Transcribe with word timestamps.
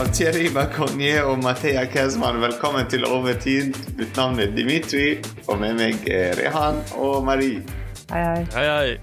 Av 0.00 0.06
Thierry 0.16 0.46
Baconnier 0.48 1.26
og 1.28 1.42
Mathea 1.44 1.82
Kezman, 1.92 2.38
velkommen 2.40 2.86
til 2.88 3.02
Overtid. 3.04 3.74
Mitt 3.98 4.16
navn 4.16 4.38
er 4.40 4.54
Dimitri, 4.56 5.18
og 5.44 5.58
med 5.60 5.76
meg 5.76 6.06
er 6.08 6.38
Rehan 6.38 6.78
og 6.96 7.18
Marie. 7.26 7.60
Hei, 8.08 8.22
hei. 8.24 8.46
Hei, 8.54 8.64
hei. 8.70 8.94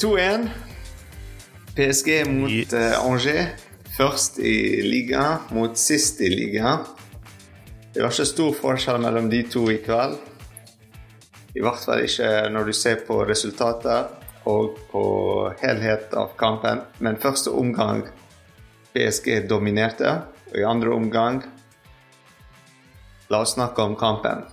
2-1. 0.00 0.46
PSG 1.76 2.16
mot 2.30 2.48
Yes. 2.48 2.72
uh, 2.72 3.04
Angers. 3.04 3.68
Først 3.98 4.40
i 4.40 4.56
ligaen 4.88 5.52
mot 5.52 5.76
sist 5.76 6.24
i 6.24 6.32
ligaen. 6.32 6.88
Det 7.92 8.00
var 8.00 8.16
ikke 8.16 8.30
stor 8.32 8.56
forskjell 8.56 9.00
mellom 9.04 9.28
de 9.28 9.42
to 9.52 9.68
i 9.68 9.82
kveld. 9.84 10.16
I 11.56 11.60
hvert 11.64 11.84
fall 11.84 12.08
ikke 12.08 12.30
når 12.56 12.70
du 12.70 12.76
ser 12.76 13.04
på 13.04 13.20
resultater 13.28 14.08
og 14.48 14.80
på 14.92 15.08
helhet 15.60 16.16
av 16.16 16.32
kampen. 16.40 16.86
Men 17.04 17.20
første 17.20 17.52
omgang 17.52 18.06
PSG 18.96 19.44
dominerte, 19.48 20.22
og 20.48 20.56
i 20.56 20.64
andre 20.64 20.96
omgang 20.96 21.42
La 23.28 23.40
oss 23.42 23.54
snakke 23.54 23.82
om 23.82 23.96
kampen. 23.96 24.42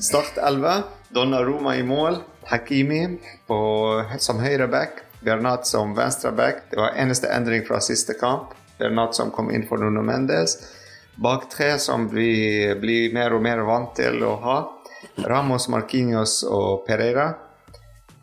Start 0.00 0.38
11. 0.42 0.82
Donnaroma 1.08 1.76
i 1.76 1.82
mål. 1.82 2.16
Hakimi 2.44 3.18
på, 3.46 3.58
som 4.18 4.40
høyreback. 4.42 5.04
Bernat 5.20 5.66
som 5.66 5.94
venstreback. 5.94 6.70
Det 6.70 6.80
var 6.80 6.98
eneste 6.98 7.30
endring 7.30 7.62
fra 7.66 7.80
siste 7.80 8.18
kamp. 8.18 8.50
Bernat 8.78 9.14
som 9.14 9.30
kom 9.30 9.50
inn 9.54 9.66
for 9.70 9.78
Nuno 9.78 10.02
Mendes. 10.02 10.58
Bak 11.14 11.50
tre 11.54 11.78
som 11.78 12.08
vi 12.10 12.66
blir 12.80 13.14
mer 13.14 13.34
og 13.34 13.42
mer 13.42 13.62
vant 13.66 13.94
til 13.98 14.22
å 14.26 14.34
ha. 14.42 14.58
Ramos, 15.22 15.68
Marquinhos 15.70 16.42
og 16.42 16.82
Pereira. 16.86 17.30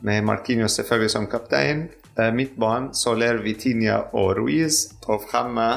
Med 0.04 0.24
Marquinhos 0.28 0.76
selvfølgelig 0.76 1.16
som 1.16 1.32
kaptein. 1.32 1.88
Eh, 2.18 2.32
Midtbanen 2.32 2.94
Soler, 2.94 3.42
Vitinha 3.44 3.98
og 4.14 4.38
Ruiz. 4.38 4.86
Og 5.08 5.24
fremme 5.30 5.68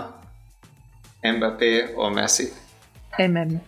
Mbappé 1.24 1.96
og 1.96 2.14
Messi. 2.14 2.46
Amen. 3.18 3.60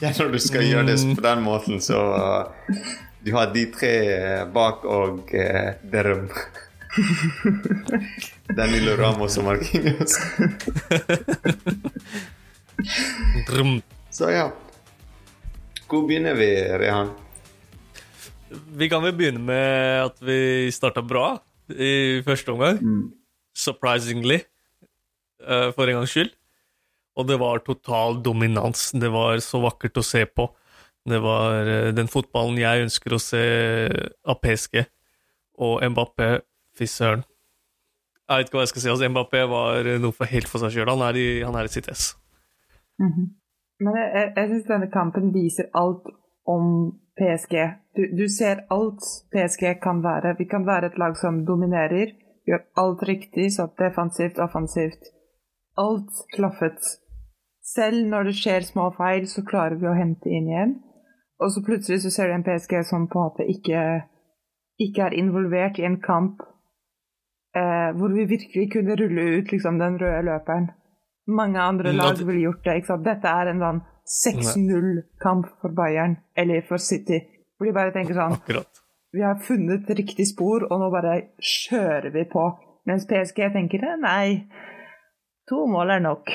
Ja, 0.00 0.12
når 0.18 0.28
du 0.32 0.38
skal 0.38 0.62
gjøre 0.68 0.86
det 0.86 1.16
på 1.16 1.22
den 1.24 1.42
måten, 1.42 1.80
så 1.82 1.98
uh, 1.98 2.76
Du 3.24 3.32
har 3.34 3.50
de 3.54 3.64
tre 3.72 3.94
uh, 4.14 4.52
bak 4.52 4.84
og 4.84 5.32
uh, 5.34 5.72
Derum. 5.92 6.28
Danilo 8.56 8.94
Ramos 8.96 9.38
og 9.38 9.44
Marquinhos. 9.44 10.14
Så 14.10 14.30
ja. 14.30 14.48
Hvor 15.88 16.06
begynner 16.06 16.34
vi, 16.34 16.46
Rehan? 16.78 17.10
Vi 18.50 18.88
kan 18.88 19.02
vel 19.04 19.16
begynne 19.16 19.42
med 19.44 20.06
at 20.06 20.20
vi 20.24 20.68
starta 20.72 21.02
bra 21.04 21.36
i 21.68 22.20
første 22.24 22.52
omgang. 22.52 22.80
Surprisingly, 23.56 24.40
eh, 25.44 25.70
for 25.74 25.88
en 25.88 26.00
gangs 26.00 26.14
skyld. 26.14 26.32
Og 27.18 27.26
det 27.28 27.38
var 27.40 27.58
total 27.66 28.22
dominans. 28.22 28.92
Det 28.92 29.10
var 29.10 29.40
så 29.44 29.60
vakkert 29.60 29.98
å 29.98 30.06
se 30.06 30.24
på. 30.26 30.48
Det 31.08 31.18
var 31.20 31.66
eh, 31.66 31.90
den 31.92 32.08
fotballen 32.08 32.60
jeg 32.60 32.86
ønsker 32.86 33.16
å 33.16 33.22
se 33.22 33.42
av 34.24 34.38
PSG. 34.40 34.84
Og 35.58 35.82
Mbappé, 35.82 36.38
fy 36.78 36.86
søren. 36.86 37.26
Jeg 38.28 38.36
vet 38.36 38.48
ikke 38.48 38.58
hva 38.60 38.64
jeg 38.66 38.72
skal 38.72 38.84
si. 38.84 38.92
Altså, 38.92 39.10
Mbappé 39.10 39.42
var 39.50 39.92
noe 39.98 40.14
for 40.14 40.30
helt 40.30 40.48
for 40.48 40.62
seg 40.62 40.76
sjøl. 40.76 40.92
Han, 40.92 41.04
han 41.04 41.58
er 41.58 41.68
i 41.68 41.72
sitt 41.72 41.88
ess. 41.90 42.12
Men 43.78 43.94
jeg, 43.94 44.08
jeg, 44.14 44.32
jeg 44.36 44.50
syns 44.52 44.68
denne 44.68 44.88
kampen 44.92 45.30
viser 45.34 45.68
alt 45.78 46.06
om 46.48 46.70
PSG. 47.18 47.54
Du, 47.96 48.02
du 48.16 48.24
ser 48.28 48.64
alt 48.74 49.04
PSG 49.32 49.74
kan 49.82 50.02
være. 50.04 50.36
Vi 50.38 50.46
kan 50.48 50.66
være 50.66 50.92
et 50.92 50.98
lag 50.98 51.16
som 51.20 51.44
dominerer, 51.46 52.14
gjør 52.48 52.64
alt 52.82 53.04
riktig, 53.08 53.50
så 53.56 53.68
defensivt, 53.78 54.38
offensivt. 54.38 55.12
Alt 55.78 56.24
klaffet. 56.34 56.80
Selv 57.74 58.06
når 58.08 58.30
det 58.30 58.36
skjer 58.38 58.64
små 58.64 58.90
feil, 58.96 59.26
så 59.28 59.44
klarer 59.44 59.76
vi 59.80 59.90
å 59.90 59.96
hente 59.96 60.30
inn 60.32 60.48
igjen. 60.48 60.78
Og 61.38 61.52
så 61.54 61.62
plutselig 61.66 62.00
så 62.02 62.10
ser 62.10 62.30
du 62.30 62.38
en 62.38 62.46
PSG 62.46 62.80
som 62.88 63.06
på 63.10 63.20
en 63.20 63.28
måte 63.28 63.46
ikke, 63.46 63.82
ikke 64.82 65.04
er 65.10 65.18
involvert 65.18 65.78
i 65.78 65.86
en 65.86 66.00
kamp 66.02 66.40
eh, 67.54 67.90
hvor 67.98 68.14
vi 68.16 68.24
virkelig 68.32 68.72
kunne 68.72 68.96
rulle 68.98 69.26
ut 69.38 69.52
liksom, 69.52 69.78
den 69.78 70.00
røde 70.00 70.24
løperen. 70.30 70.70
Mange 71.28 71.60
andre 71.60 71.92
Mm, 71.92 71.96
lag 72.00 72.26
ville 72.26 72.40
gjort 72.40 72.64
det. 72.64 72.80
Dette 73.04 73.28
er 73.28 73.52
en 73.52 73.62
sånn 73.62 73.80
6-0-kamp 74.08 75.48
for 75.60 75.74
Bayern, 75.76 76.16
eller 76.36 76.62
for 76.68 76.80
City. 76.82 77.20
Hvor 77.58 77.68
de 77.68 77.74
bare 77.76 77.92
tenker 77.94 78.16
sånn 78.16 78.36
Akkurat. 78.38 78.84
Vi 79.12 79.24
har 79.24 79.38
funnet 79.40 79.88
riktig 79.96 80.28
spor, 80.30 80.66
og 80.68 80.82
nå 80.82 80.90
bare 80.92 81.14
kjører 81.40 82.12
vi 82.14 82.26
på. 82.28 82.44
Mens 82.88 83.06
PSG 83.08 83.48
tenker 83.54 83.84
nei, 84.00 84.48
to 85.48 85.64
mål 85.68 85.96
er 85.96 86.04
nok. 86.04 86.32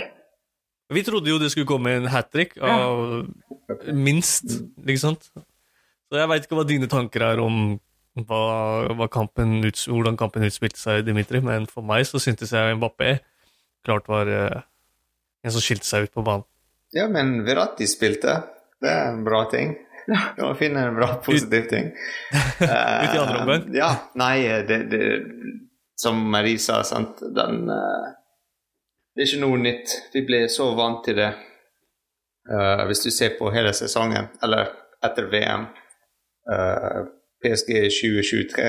Vi 0.94 1.02
trodde 1.06 1.32
jo 1.32 1.40
det 1.42 1.52
skulle 1.54 1.70
komme 1.70 1.94
en 1.98 2.10
hat 2.12 2.30
trick 2.34 2.58
av 2.62 3.24
minst, 3.94 4.60
ikke 4.84 5.02
sant? 5.02 5.30
Så 6.10 6.20
jeg 6.20 6.30
veit 6.30 6.46
ikke 6.46 6.58
hva 6.60 6.66
dine 6.70 6.90
tanker 6.92 7.26
er 7.26 7.42
om 7.42 7.80
hva, 8.14 8.42
hva 8.94 9.08
kampen 9.10 9.64
ut, 9.66 9.80
hvordan 9.90 10.18
kampen 10.20 10.46
utspilte 10.46 10.78
seg, 10.78 11.02
Dimitri, 11.08 11.42
men 11.42 11.66
for 11.70 11.86
meg 11.86 12.06
så 12.06 12.22
syntes 12.22 12.54
jeg 12.54 12.76
Mbappé 12.78 13.16
klart 13.84 14.06
var 14.12 14.30
eh, 14.30 14.60
en 15.44 15.54
som 15.56 15.64
skilte 15.64 15.88
seg 15.88 16.06
ut 16.06 16.14
på 16.14 16.26
banen. 16.26 16.46
Ja, 16.94 17.08
men 17.10 17.40
Verratti 17.46 17.88
spilte. 17.90 18.38
Det 18.82 18.90
er 18.90 19.12
en 19.14 19.24
bra 19.26 19.46
ting. 19.50 19.74
Du 20.36 20.44
må 20.46 20.54
finne 20.60 20.88
en 20.88 20.96
bra, 20.96 21.08
positiv 21.26 21.70
ting. 21.70 21.92
Ut 22.60 23.16
i 23.16 23.18
andre 23.18 23.40
omgang? 23.42 23.64
Eh, 23.70 23.78
Ja. 23.80 23.90
Nei, 24.20 24.38
det, 24.68 24.84
det 24.92 25.04
Som 25.96 26.20
Marie 26.32 26.60
sa, 26.60 26.82
sant 26.84 27.22
Den 27.22 27.70
uh, 27.70 28.10
Det 29.14 29.24
er 29.24 29.30
ikke 29.30 29.42
noe 29.46 29.62
nytt. 29.62 29.94
Vi 30.14 30.26
ble 30.28 30.44
så 30.52 30.72
vant 30.78 31.04
til 31.06 31.18
det. 31.22 31.32
Uh, 32.50 32.84
hvis 32.90 33.06
du 33.06 33.12
ser 33.14 33.38
på 33.40 33.52
hele 33.56 33.72
sesongen, 33.74 34.28
eller 34.44 34.74
etter 35.04 35.30
VM, 35.32 35.68
PSG 37.44 37.70
2023 37.88 38.64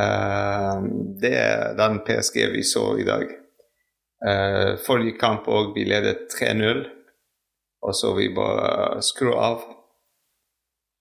eh, 0.00 0.82
Det 1.22 1.30
er 1.36 1.74
den 1.76 1.98
PSG 2.04 2.36
vi 2.52 2.64
så 2.68 2.82
i 3.00 3.04
dag. 3.08 3.32
Forrige 4.84 5.16
kamp 5.20 5.48
òg, 5.48 5.70
vi 5.76 5.86
ledet 5.88 6.26
3-0, 6.34 6.82
og 7.82 7.94
så 7.96 8.14
vi 8.16 8.28
bare 8.34 9.00
skru 9.02 9.32
av. 9.34 9.62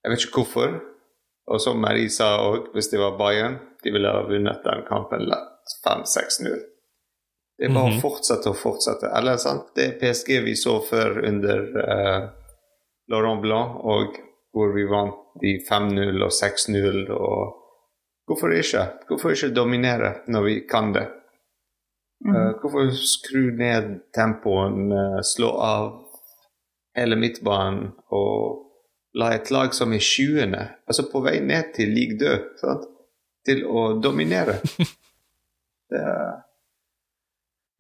Jeg 0.03 0.12
vet 0.13 0.23
ikke 0.25 0.41
hvorfor. 0.44 0.79
Og 1.50 1.62
som 1.62 1.79
Marie 1.81 2.09
sa 2.13 2.38
òg, 2.45 2.69
hvis 2.75 2.91
det 2.91 3.00
var 3.01 3.17
Bayern, 3.17 3.57
de 3.84 3.91
ville 3.91 4.09
ha 4.12 4.22
vunnet 4.28 4.63
den 4.63 4.84
kampen 4.88 5.25
lett 5.28 5.73
5-6-0. 5.85 6.59
Det 7.59 7.68
er 7.68 7.73
bare 7.73 7.89
å 7.89 7.94
Mhm. 7.95 8.01
fortsette 8.01 8.50
og 8.50 8.56
fortsette. 8.56 9.09
Eller 9.18 9.38
sant, 9.38 9.73
det 9.75 9.84
er 9.88 10.00
PSG 10.00 10.44
vi 10.45 10.53
så 10.56 10.79
før 10.81 11.18
under 11.28 11.59
uh, 11.75 12.29
Laurent 13.09 13.41
Blanc, 13.41 13.75
og 13.84 14.16
hvor 14.53 14.72
vi 14.73 14.85
vant 14.88 15.16
de 15.41 15.57
5-0 15.69 16.23
og 16.23 16.31
6-0 16.31 17.09
og 17.12 17.56
Hvorfor 18.29 18.51
ikke? 18.53 18.84
Hvorfor 19.09 19.31
ikke 19.34 19.56
dominere 19.56 20.22
når 20.29 20.44
vi 20.45 20.59
kan 20.69 20.91
det? 20.94 21.07
Eh, 22.28 22.51
hvorfor 22.62 22.91
skru 22.94 23.50
ned 23.57 23.88
tempoen, 24.13 24.91
uh, 24.94 25.18
slå 25.25 25.50
av 25.57 25.88
hele 26.97 27.17
midtbanen 27.19 27.91
og 28.16 28.66
la 29.17 29.33
et 29.35 29.50
lag 29.53 29.74
som 29.75 29.94
er 29.94 30.03
20., 30.03 30.53
altså 30.89 31.07
på 31.12 31.21
vei 31.25 31.39
ned 31.41 31.74
til 31.75 31.91
lik 31.95 32.18
død, 32.21 32.45
sant? 32.62 32.86
til 33.47 33.65
å 33.65 33.89
dominere? 34.01 34.59
Det 35.89 35.97
er 35.97 36.36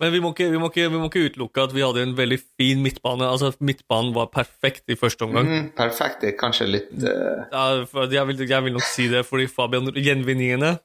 Men 0.01 0.13
vi 0.15 0.21
må, 0.23 0.31
ikke, 0.31 0.47
vi, 0.49 0.57
må 0.57 0.69
ikke, 0.71 0.87
vi 0.89 0.97
må 0.97 1.07
ikke 1.09 1.25
utelukke 1.27 1.63
at 1.67 1.73
vi 1.75 1.83
hadde 1.83 2.05
en 2.07 2.13
veldig 2.17 2.37
fin 2.57 2.79
midtbane. 2.81 3.27
Altså, 3.27 3.51
Midtbanen 3.59 4.13
var 4.15 4.29
perfekt 4.31 4.87
i 4.87 4.95
første 4.95 5.27
omgang. 5.27 5.49
Mm, 5.49 5.65
perfekt. 5.75 6.23
Er 6.23 6.37
kanskje 6.39 6.69
litt 6.69 6.93
uh... 7.03 7.43
Ja, 7.51 7.65
for 7.91 8.07
jeg, 8.07 8.23
vil, 8.29 8.45
jeg 8.47 8.65
vil 8.65 8.77
nok 8.77 8.87
si 8.87 9.09
det, 9.11 9.25
fordi 9.27 9.49
Fabian 9.51 9.91
Gjenvinningene 9.91 10.77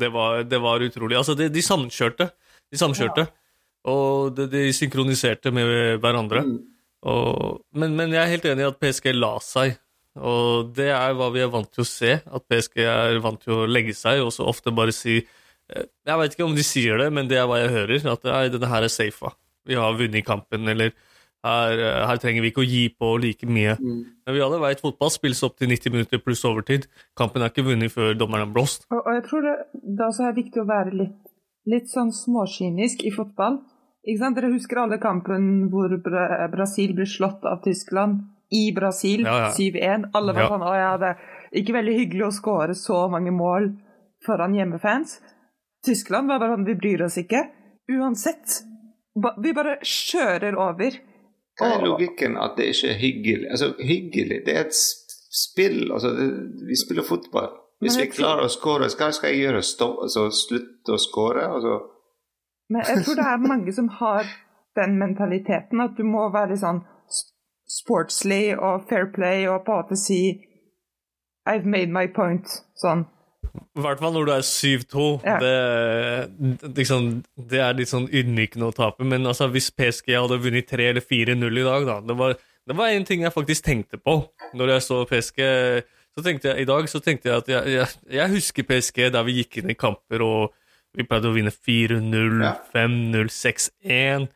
det 0.00 0.12
var, 0.14 0.44
det 0.46 0.60
var 0.62 0.86
utrolig. 0.86 1.18
Altså, 1.18 1.34
de, 1.36 1.50
de 1.52 1.64
samkjørte. 1.66 2.28
De 2.70 2.78
samkjørte. 2.78 3.26
Og 3.90 4.30
de, 4.38 4.46
de 4.54 4.62
synkroniserte 4.72 5.50
med 5.52 5.98
hverandre. 6.00 6.46
mm, 6.46 6.62
Og, 7.04 7.62
men, 7.76 7.96
men 7.98 8.14
jeg 8.14 8.22
er 8.22 8.32
helt 8.32 8.46
enig 8.48 8.64
i 8.64 8.70
at 8.70 8.80
PSG 8.80 9.12
la 9.16 9.36
seg. 9.44 9.76
Og 10.14 10.70
det 10.76 10.90
er 10.94 11.14
hva 11.18 11.30
vi 11.34 11.42
er 11.42 11.50
vant 11.50 11.70
til 11.74 11.82
å 11.82 11.88
se. 11.88 12.12
At 12.22 12.46
PSG 12.48 12.84
er 12.86 13.18
vant 13.24 13.40
til 13.42 13.56
å 13.56 13.70
legge 13.70 13.96
seg, 13.98 14.22
og 14.24 14.30
så 14.34 14.46
ofte 14.48 14.74
bare 14.74 14.94
si 14.94 15.18
eh, 15.18 15.88
Jeg 16.06 16.20
vet 16.20 16.36
ikke 16.36 16.46
om 16.46 16.54
de 16.56 16.66
sier 16.66 17.02
det, 17.02 17.10
men 17.14 17.28
det 17.30 17.40
er 17.40 17.48
hva 17.50 17.60
jeg 17.60 17.74
hører. 17.74 18.06
At 18.14 18.28
nei, 18.28 18.46
denne 18.54 18.70
her 18.70 18.86
er 18.86 18.92
safa. 18.92 19.34
Vi 19.64 19.76
har 19.80 19.98
vunnet 19.98 20.26
kampen, 20.26 20.68
eller 20.70 20.94
her, 21.44 21.76
eh, 21.76 22.06
her 22.08 22.22
trenger 22.22 22.44
vi 22.44 22.52
ikke 22.52 22.62
å 22.62 22.68
gi 22.68 22.84
på 22.94 23.10
like 23.20 23.48
mye. 23.48 23.76
mm. 23.80 24.00
Men 24.24 24.36
vi 24.38 24.40
alle 24.46 24.62
vet 24.62 24.80
fotball 24.80 25.12
spilles 25.12 25.42
opp 25.44 25.58
til 25.58 25.68
90 25.68 25.92
minutter 25.92 26.22
pluss 26.22 26.44
overtid. 26.48 26.86
Kampen 27.18 27.42
er 27.42 27.52
ikke 27.52 27.66
vunnet 27.66 27.92
før 27.92 28.14
dommeren 28.16 28.46
har 28.46 28.54
blåst. 28.54 28.86
Og, 28.90 29.02
og 29.02 29.12
jeg 29.18 29.26
tror 29.28 29.44
det, 29.44 29.56
det 29.74 30.06
også 30.06 30.30
er 30.30 30.38
viktig 30.38 30.62
å 30.62 30.68
være 30.70 30.94
litt, 31.02 31.20
litt 31.68 31.90
sånn 31.92 32.14
småkynisk 32.14 33.04
i 33.04 33.12
fotball. 33.12 33.60
Ikke 34.04 34.20
sant? 34.20 34.36
Dere 34.36 34.52
husker 34.52 34.76
alle 34.82 34.98
kampen 35.00 35.70
hvor 35.72 35.88
Bra 36.04 36.46
Brasil 36.52 36.92
ble 36.96 37.06
slått 37.08 37.44
av 37.48 37.62
Tyskland 37.64 38.20
i 38.52 38.66
Brasil, 38.76 39.22
Ja, 39.24 39.46
ja. 39.46 39.50
7-1. 39.56 40.10
Alle 40.14 40.34
var 40.36 40.42
Ja. 40.42 40.48
sånn 40.52 40.62
Å 40.66 40.74
ja, 40.76 40.96
det 41.00 41.08
er 41.14 41.62
ikke 41.62 41.72
veldig 41.78 41.94
hyggelig 41.98 42.26
å 42.28 42.34
skåre 42.36 42.74
så 42.76 43.08
mange 43.10 43.32
mål 43.32 43.70
foran 44.26 44.54
hjemmefans. 44.54 45.20
Tyskland 45.84 46.28
var 46.28 46.38
bare 46.38 46.56
sånn 46.56 46.66
Vi 46.66 46.74
bryr 46.74 47.02
oss 47.04 47.16
ikke. 47.16 47.48
Uansett. 47.90 48.62
Ba, 49.16 49.34
vi 49.38 49.52
bare 49.52 49.78
kjører 49.80 50.54
over. 50.56 50.90
Hva 51.58 51.66
er 51.76 51.84
logikken 51.86 52.36
at 52.36 52.56
det 52.56 52.70
ikke 52.74 52.90
er 52.90 52.98
hyggelig? 52.98 53.50
Altså, 53.50 53.74
hyggelig, 53.78 54.44
det 54.44 54.54
er 54.56 54.64
et 54.66 54.74
spill. 54.74 55.90
Altså, 55.92 56.10
det, 56.16 56.66
vi 56.66 56.74
spiller 56.76 57.02
fotball. 57.06 57.50
Hvis 57.80 57.96
vi 58.00 58.06
klarer 58.08 58.44
å 58.46 58.50
score, 58.50 58.88
hva 58.88 59.10
skal 59.12 59.30
jeg 59.30 59.44
gjøre? 59.44 59.60
Stå, 59.62 59.88
altså, 60.02 60.28
slutte 60.32 60.96
å 60.96 60.98
score? 60.98 61.44
Altså, 61.46 61.76
Men 62.72 62.86
jeg 62.88 63.04
tror 63.04 63.20
det 63.20 63.28
er 63.28 63.46
mange 63.52 63.74
som 63.76 63.88
har 64.00 64.28
den 64.78 64.98
mentaliteten 64.98 65.82
at 65.84 65.96
du 65.98 66.04
må 66.08 66.28
være 66.34 66.58
sånn 66.58 66.82
sportslig 67.70 68.56
og 68.58 68.86
fair 68.90 69.08
play 69.14 69.46
og 69.48 69.64
på 69.66 69.74
en 69.74 69.82
måte 69.82 69.98
si 69.98 70.20
I've 71.48 71.68
made 71.68 71.92
my 71.92 72.06
point. 72.08 72.48
Sånn. 72.80 73.04
I 73.54 73.82
hvert 73.84 74.00
fall 74.00 74.14
når 74.16 74.26
du 74.26 74.32
er 74.34 74.46
7-2. 74.46 75.08
Ja. 75.26 75.36
Det, 75.42 76.70
liksom, 76.78 77.10
det 77.50 77.60
er 77.62 77.76
litt 77.78 77.90
sånn 77.90 78.08
ydmykende 78.08 78.70
å 78.70 78.74
tape. 78.74 79.06
Men 79.06 79.28
altså, 79.28 79.50
hvis 79.52 79.70
PSG 79.74 80.14
hadde 80.16 80.40
vunnet 80.42 80.70
3 80.70 80.88
eller 80.94 81.04
4-0 81.04 81.60
i 81.60 81.66
dag, 81.66 81.86
da 81.90 81.98
Det 82.08 82.16
var, 82.18 82.36
det 82.64 82.78
var 82.78 82.94
en 82.94 83.06
ting 83.06 83.26
jeg 83.26 83.34
faktisk 83.34 83.66
tenkte 83.68 84.00
på 84.00 84.16
når 84.56 84.74
jeg 84.74 84.86
så 84.88 85.02
PSG. 85.10 85.42
Så 86.14 86.24
tenkte 86.24 86.50
jeg, 86.50 86.64
I 86.64 86.70
dag 86.70 86.88
så 86.90 87.02
tenkte 87.04 87.30
jeg 87.30 87.42
at 87.42 87.48
jeg, 87.50 87.76
jeg, 87.76 88.02
jeg 88.16 88.34
husker 88.38 88.68
PSG 88.70 89.00
der 89.14 89.26
vi 89.26 89.38
gikk 89.42 89.60
inn 89.60 89.74
i 89.74 89.78
kamper 89.78 90.24
og 90.24 90.54
vi 90.94 91.06
pleide 91.08 91.30
å 91.30 91.34
vinne 91.34 91.52
4-0, 91.52 92.42
Ja. 92.42 92.54
5-0, 92.74 93.30
6-1. 93.32 94.28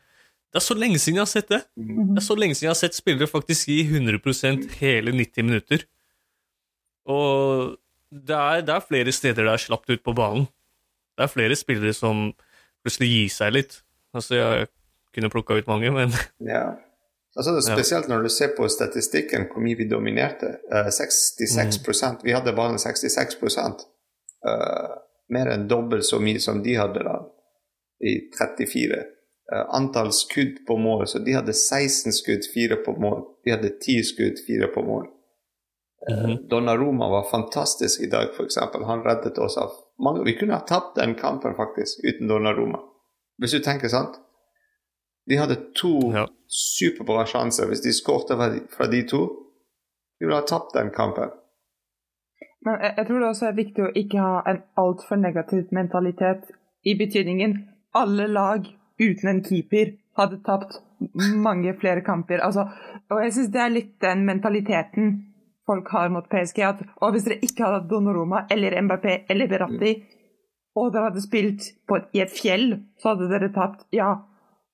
Det 0.49 0.57
er 0.57 0.65
så 0.65 0.75
lenge 0.75 0.97
siden 0.99 1.19
jeg 1.19 1.25
har 1.25 1.29
sett 1.29 1.49
det. 1.51 1.61
Det 1.77 2.17
er 2.17 2.25
så 2.25 2.35
lenge 2.35 2.55
siden 2.57 2.69
jeg 2.69 2.73
har 2.73 2.79
sett 2.81 2.97
spillere 2.97 3.29
faktisk 3.29 3.69
gi 3.69 3.83
100% 3.85 4.65
hele 4.79 5.13
90 5.13 5.45
minutter. 5.45 5.85
Og 7.09 7.77
det 8.09 8.35
er, 8.35 8.63
det 8.65 8.73
er 8.73 8.87
flere 8.87 9.13
steder 9.13 9.45
det 9.45 9.53
er 9.53 9.61
slapt 9.61 9.89
ut 9.89 10.03
på 10.03 10.15
banen. 10.17 10.47
Det 11.17 11.27
er 11.27 11.31
flere 11.31 11.55
spillere 11.55 11.93
som 11.93 12.31
plutselig 12.83 13.09
gir 13.11 13.29
seg 13.33 13.53
litt. 13.53 13.79
Altså, 14.15 14.35
jeg 14.39 14.69
kunne 15.13 15.29
plukka 15.29 15.59
ut 15.59 15.69
mange, 15.69 15.91
men 15.93 16.15
ja. 16.55 16.65
Altså, 17.37 17.53
det 17.53 17.61
er 17.61 17.77
spesielt 17.77 18.09
når 18.09 18.25
du 18.25 18.29
ser 18.33 18.55
på 18.57 18.65
statistikken 18.73 19.45
hvor 19.51 19.61
mye 19.61 19.77
vi 19.77 19.85
dominerte. 19.87 20.55
Uh, 20.73 20.89
66% 20.89 22.25
Vi 22.25 22.33
hadde 22.33 22.55
ballen 22.57 22.81
66 22.81 23.37
Eh, 24.39 24.91
Mer 25.29 25.51
enn 25.53 25.67
dobbelt 25.69 26.05
så 26.05 26.19
mye 26.19 26.39
som 26.41 26.63
de 26.63 26.75
hadde 26.79 27.03
da, 27.05 27.19
i 28.01 28.15
34. 28.37 28.99
Eh, 29.53 29.65
antall 29.75 30.11
skudd 30.13 30.65
på 30.67 30.77
mål, 30.77 31.07
så 31.07 31.19
de 31.19 31.33
hadde 31.33 31.53
16 31.53 32.13
skudd, 32.13 32.45
4 32.53 32.75
på 32.85 32.95
mål. 33.01 33.23
De 33.45 33.51
hadde 33.51 33.69
10 33.81 34.03
skudd, 34.03 34.41
4 34.47 34.67
på 34.73 34.83
mål. 34.85 35.07
Mhm. 36.09 36.47
Donnaroma 36.49 37.09
var 37.09 37.23
fantastisk 37.31 38.01
i 38.01 38.09
dag, 38.09 38.29
f.eks. 38.33 38.55
Han 38.85 39.03
reddet 39.03 39.37
oss 39.37 39.57
av 39.57 39.71
mange 39.99 40.23
Vi 40.23 40.33
kunne 40.37 40.53
ha 40.53 40.59
tapt 40.59 40.95
den 40.95 41.15
kampen 41.15 41.55
faktisk 41.55 41.99
uten 42.03 42.27
Donnaroma. 42.27 42.79
Hvis 43.41 43.51
du 43.51 43.59
tenker 43.59 43.87
sant. 43.87 44.15
De 45.29 45.35
hadde 45.37 45.55
to 45.75 46.11
Ja. 46.13 46.27
superbra 46.47 47.25
sjanser. 47.25 47.67
Hvis 47.67 47.81
de 47.81 47.91
skårte 47.93 48.37
fra 48.69 48.87
de 48.87 49.03
to, 49.07 49.27
de 50.19 50.25
ville 50.25 50.35
ha 50.39 50.41
tapt 50.47 50.73
den 50.73 50.89
kampen. 50.89 51.29
Men 52.65 52.81
jeg, 52.83 52.93
jeg 52.97 53.07
tror 53.07 53.19
det 53.19 53.29
også 53.29 53.49
er 53.49 53.59
viktig 53.59 53.83
å 53.85 53.91
ikke 54.01 54.23
ha 54.23 54.39
en 54.51 54.63
altfor 54.81 55.19
negativ 55.21 55.69
mentalitet 55.75 56.49
i 56.87 56.95
betydningen 56.99 57.57
alle 57.91 58.27
lag 58.27 58.67
uten 58.99 59.29
en 59.29 59.41
keeper 59.43 59.95
hadde 60.19 60.41
tapt 60.45 60.79
mange 61.43 61.73
flere 61.79 62.03
kamper. 62.05 62.43
Altså, 62.43 62.67
og 63.09 63.23
jeg 63.23 63.33
syns 63.35 63.51
det 63.53 63.61
er 63.63 63.73
litt 63.73 63.93
den 64.03 64.25
mentaliteten 64.27 65.11
folk 65.69 65.91
har 65.93 66.09
mot 66.13 66.27
PSG. 66.29 66.63
At 66.65 66.81
og 66.99 67.13
hvis 67.13 67.27
dere 67.27 67.39
ikke 67.45 67.65
hadde 67.65 67.81
hatt 67.81 67.91
Donoroma 67.91 68.45
eller 68.51 68.77
Mbappé 68.83 69.21
eller 69.29 69.51
Beratti, 69.51 69.93
og 70.77 70.91
dere 70.93 71.09
hadde 71.09 71.23
spilt 71.23 71.69
et, 71.95 72.09
i 72.15 72.23
et 72.23 72.33
fjell, 72.33 72.73
så 72.99 73.13
hadde 73.13 73.29
dere 73.31 73.51
tapt. 73.55 73.87
Ja, 73.95 74.11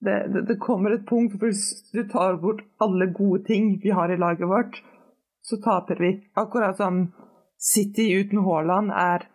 det, 0.06 0.18
det, 0.34 0.46
det 0.50 0.60
kommer 0.62 0.94
et 0.94 1.06
punkt 1.08 1.38
hvor 1.40 1.54
du 1.54 2.02
tar 2.12 2.42
bort 2.42 2.66
alle 2.84 3.08
gode 3.14 3.46
ting 3.48 3.76
vi 3.84 3.94
har 3.96 4.12
i 4.12 4.20
laget 4.20 4.50
vårt, 4.50 4.82
så 5.46 5.62
taper 5.62 6.02
vi. 6.02 6.12
Akkurat 6.36 6.78
som 6.78 7.06
City 7.66 8.12
uten 8.20 8.44
Haaland 8.46 8.92
er 8.94 9.26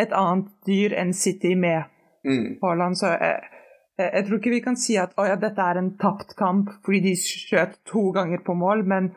et 0.00 0.14
annet 0.16 0.48
dyr 0.66 0.94
enn 0.98 1.12
City 1.14 1.52
med 1.58 1.90
Mm. 2.24 2.58
Haaland. 2.62 2.98
Så 2.98 3.06
jeg, 3.06 3.40
jeg, 3.98 4.10
jeg 4.14 4.26
tror 4.26 4.40
ikke 4.40 4.54
vi 4.54 4.62
kan 4.64 4.78
si 4.80 4.96
at 5.00 5.14
å 5.20 5.26
ja, 5.28 5.36
dette 5.40 5.68
er 5.70 5.80
en 5.80 5.92
tapt 6.00 6.34
kamp 6.38 6.72
fordi 6.86 7.02
de 7.10 7.14
skjøt 7.20 7.78
to 7.90 8.08
ganger 8.16 8.44
på 8.46 8.56
mål, 8.58 8.84
men 8.88 9.12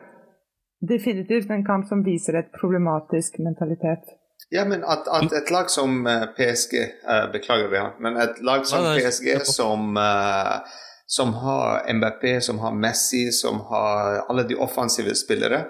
definitivt 0.88 1.50
en 1.50 1.66
kamp 1.66 1.88
som 1.88 2.04
viser 2.06 2.38
et 2.38 2.52
problematisk 2.54 3.40
mentalitet. 3.42 4.14
Ja, 4.54 4.62
men 4.64 4.84
at, 4.86 5.08
at 5.12 5.32
et 5.34 5.50
lag 5.52 5.68
som 5.68 6.06
eh, 6.06 6.28
PSG 6.36 6.76
uh, 7.04 7.26
Beklager, 7.32 7.68
Behan, 7.72 7.96
men 8.00 8.16
et 8.22 8.38
lag 8.46 8.62
som 8.68 8.86
PSG 8.86 9.42
som, 9.44 9.98
uh, 9.98 10.62
som 11.10 11.34
har 11.42 11.82
MBP, 11.90 12.38
som 12.46 12.62
har 12.62 12.72
Messi, 12.72 13.26
som 13.34 13.58
har 13.68 14.22
alle 14.28 14.46
de 14.48 14.56
offensive 14.56 15.16
spillere 15.18 15.64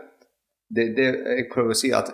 det, 0.68 0.92
det 0.98 1.06
Jeg 1.08 1.46
prøver 1.48 1.72
å 1.72 1.78
si 1.80 1.90
at 1.96 2.12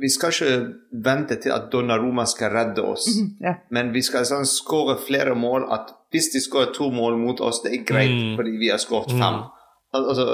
vi 0.00 0.08
skal 0.10 0.30
ikke 0.30 0.56
vente 1.04 1.36
til 1.42 1.52
at 1.54 1.70
Donnaroma 1.72 2.24
skal 2.30 2.50
redde 2.54 2.82
oss. 2.84 3.06
Ja. 3.40 3.54
Men 3.70 3.92
vi 3.94 4.02
skal 4.02 4.24
sånn 4.28 4.46
skåre 4.46 4.98
flere 5.06 5.34
mål. 5.34 5.66
at 5.72 5.90
Hvis 6.12 6.32
de 6.34 6.40
skårer 6.44 6.74
to 6.76 6.90
mål 6.92 7.16
mot 7.18 7.40
oss, 7.40 7.62
det 7.64 7.72
er 7.72 7.84
greit, 7.88 8.10
Mm. 8.12 8.36
fordi 8.36 8.50
vi 8.60 8.68
har 8.70 8.78
skåret 8.78 9.10
fem. 9.10 9.38
Al 9.94 10.04
altså, 10.08 10.26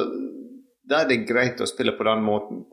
Da 0.88 1.02
er 1.04 1.08
det 1.08 1.26
greit 1.28 1.60
å 1.60 1.66
spille 1.66 1.92
på 1.92 2.04
den 2.04 2.22
måten. 2.24 2.64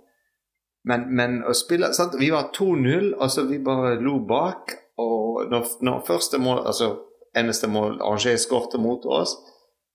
Men, 0.86 1.08
men 1.16 1.44
å 1.44 1.54
spille 1.54 1.94
sant? 1.94 2.14
Vi 2.20 2.30
var 2.32 2.52
2-0, 2.54 3.14
altså 3.20 3.44
vi 3.50 3.58
bare 3.60 4.00
lo 4.02 4.20
bak. 4.20 4.72
Og 4.98 5.50
når, 5.52 5.66
når 5.82 6.06
første 6.08 6.38
mål, 6.40 6.62
altså 6.66 6.98
eneste 7.36 7.68
mål 7.68 7.98
Angers 8.02 8.46
skårte 8.48 8.80
mot 8.80 9.04
oss, 9.06 9.36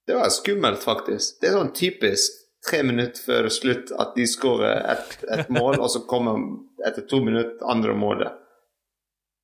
det 0.07 0.15
var 0.17 0.29
skummelt, 0.29 0.83
faktisk. 0.83 1.41
Det 1.41 1.49
er 1.49 1.57
sånn 1.57 1.73
typisk 1.73 2.33
tre 2.67 2.83
minutter 2.87 3.23
før 3.25 3.49
slutt 3.53 3.93
at 4.01 4.13
de 4.17 4.27
skårer 4.29 4.83
et, 4.95 5.17
et 5.37 5.49
mål, 5.57 5.79
og 5.81 5.89
så 5.93 6.03
kommer 6.09 6.41
etter 6.87 7.07
to 7.09 7.23
minutter 7.25 7.65
andre 7.71 7.95
målet. 7.97 8.37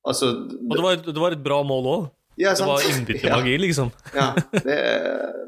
Altså 0.07 0.29
Og 0.31 0.75
det 0.75 0.83
var, 0.85 1.01
det 1.03 1.19
var 1.19 1.35
et 1.35 1.43
bra 1.43 1.61
mål 1.67 1.89
òg. 1.93 2.05
ja, 2.39 2.53
Det 2.55 2.67
var 2.69 2.85
innbyttermagi, 2.91 3.57
liksom. 3.65 3.91
Ja, 4.15 4.29
det 4.53 4.77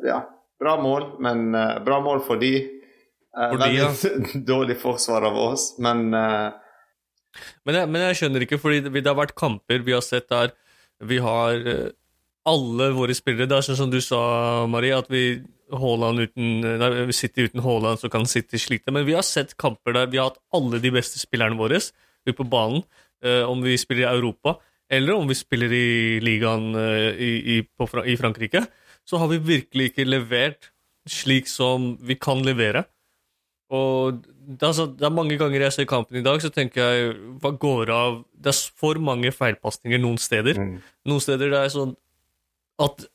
ja, 0.08 0.24
bra 0.60 0.76
mål, 0.82 1.14
men 1.24 1.54
uh, 1.56 1.78
bra 1.86 2.02
mål 2.04 2.24
for 2.28 2.42
de. 2.42 2.56
Uh, 3.38 3.52
For 3.54 3.62
de, 3.62 3.70
ja. 3.78 3.92
dårlig 4.54 4.80
forsvar 4.82 5.30
av 5.30 5.38
oss, 5.38 5.76
men 5.80 6.10
uh, 6.14 6.50
Men 7.64 7.76
jeg, 7.78 7.88
men 7.94 8.02
jeg 8.08 8.18
skjønner 8.18 8.44
ikke, 8.44 8.58
fordi 8.60 8.82
det, 8.82 8.92
det 8.98 9.08
har 9.08 9.16
vært 9.20 9.38
kamper 9.38 9.84
vi 9.86 9.94
har 9.94 10.02
sett 10.02 10.26
der 10.34 10.50
vi 11.06 11.20
har 11.24 11.62
alle 12.50 12.90
våre 12.96 13.16
spillere 13.18 13.48
Det 13.50 13.58
er 13.58 13.66
sånn 13.70 13.80
som 13.80 13.92
du 13.94 14.00
sa, 14.04 14.20
Marie, 14.72 14.96
at 14.98 15.10
vi 15.12 15.42
Haaland 15.70 16.24
uten, 16.26 16.64
nei, 16.82 16.90
City 17.14 17.46
uten 17.46 17.62
Haaland, 17.64 18.02
så 18.02 18.10
kan 18.12 18.26
City 18.30 18.60
slite. 18.62 18.94
Men 18.96 19.06
vi 19.08 19.16
har 19.18 19.26
sett 19.26 19.56
kamper 19.62 19.96
der 19.96 20.10
vi 20.10 20.18
har 20.18 20.32
hatt 20.32 20.42
alle 20.56 20.82
de 20.82 20.92
beste 20.94 21.22
spillerne 21.22 21.60
våre 21.60 21.78
ute 21.80 22.36
på 22.36 22.48
banen. 22.50 22.84
eh, 23.24 23.44
om 23.44 23.62
vi 23.62 23.78
spiller 23.78 24.06
i 24.08 24.16
Europa, 24.16 24.56
eller 24.90 25.14
om 25.14 25.28
vi 25.28 25.36
spiller 25.36 25.74
i 25.76 26.20
ligaen 26.24 26.76
eh, 26.76 27.20
i, 27.20 27.32
i, 27.58 27.62
på, 27.64 27.88
i 28.06 28.16
Frankrike, 28.18 28.64
så 29.06 29.20
har 29.20 29.28
vi 29.28 29.42
virkelig 29.44 29.92
ikke 29.92 30.08
levert 30.08 30.72
slik 31.10 31.50
som 31.52 31.98
vi 32.02 32.16
kan 32.16 32.42
levere. 32.46 32.86
Og 33.70 34.22
det 34.24 34.66
er, 34.66 34.74
så, 34.74 34.88
det 34.88 35.06
er 35.06 35.14
mange 35.14 35.38
ganger 35.38 35.68
jeg 35.68 35.76
ser 35.76 35.90
kampen 35.90 36.18
i 36.18 36.26
dag, 36.26 36.42
så 36.42 36.50
tenker 36.50 36.82
jeg 36.82 37.18
hva 37.42 37.52
går 37.54 37.92
av 37.94 38.24
Det 38.34 38.50
er 38.50 38.62
for 38.82 38.98
mange 39.04 39.30
feilpasninger 39.36 40.02
noen 40.02 40.18
steder. 40.18 40.58
Noen 41.06 41.22
steder 41.22 41.52
det 41.54 41.60
er 41.60 41.74
sånn 41.74 41.94
at 42.80 43.06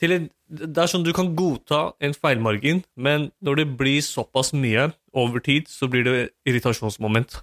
en, 0.00 0.30
Det 0.48 0.80
er 0.80 0.88
sånn 0.88 1.04
du 1.04 1.12
kan 1.14 1.34
godta 1.36 1.92
en 2.02 2.14
feilmargin, 2.16 2.80
men 2.96 3.28
når 3.44 3.60
det 3.60 3.66
blir 3.78 4.00
såpass 4.02 4.54
mye 4.56 4.88
over 5.12 5.42
tid, 5.44 5.68
så 5.68 5.86
blir 5.92 6.06
det 6.06 6.14
irritasjonsmoment. 6.48 7.36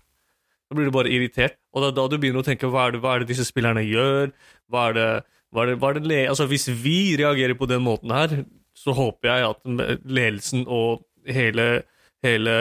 Da 0.67 0.75
blir 0.75 0.89
du 0.89 0.95
bare 0.95 1.11
irritert, 1.13 1.55
og 1.71 1.83
det 1.83 1.91
er 1.91 1.97
da 1.99 2.07
du 2.09 2.17
begynner 2.17 2.43
å 2.43 2.47
tenke 2.47 2.67
hva 2.67 2.87
er 2.87 2.95
det, 2.95 3.01
hva 3.03 3.13
er 3.15 3.23
det 3.23 3.29
disse 3.29 3.45
spillerne 3.47 3.85
gjør? 3.85 4.33
Hva 4.67 4.89
er 4.89 4.97
det, 4.97 5.07
hva 5.53 5.63
er 5.63 5.71
det, 5.71 5.77
hva 5.79 5.91
er 5.93 5.99
det 6.01 6.21
altså 6.27 6.49
Hvis 6.49 6.67
vi 6.83 7.15
reagerer 7.19 7.55
på 7.55 7.69
den 7.69 7.85
måten 7.85 8.11
her, 8.11 8.41
så 8.75 8.93
håper 8.97 9.29
jeg 9.29 9.47
at 9.53 10.03
ledelsen 10.03 10.65
og 10.67 11.05
hele, 11.29 11.83
hele 12.25 12.57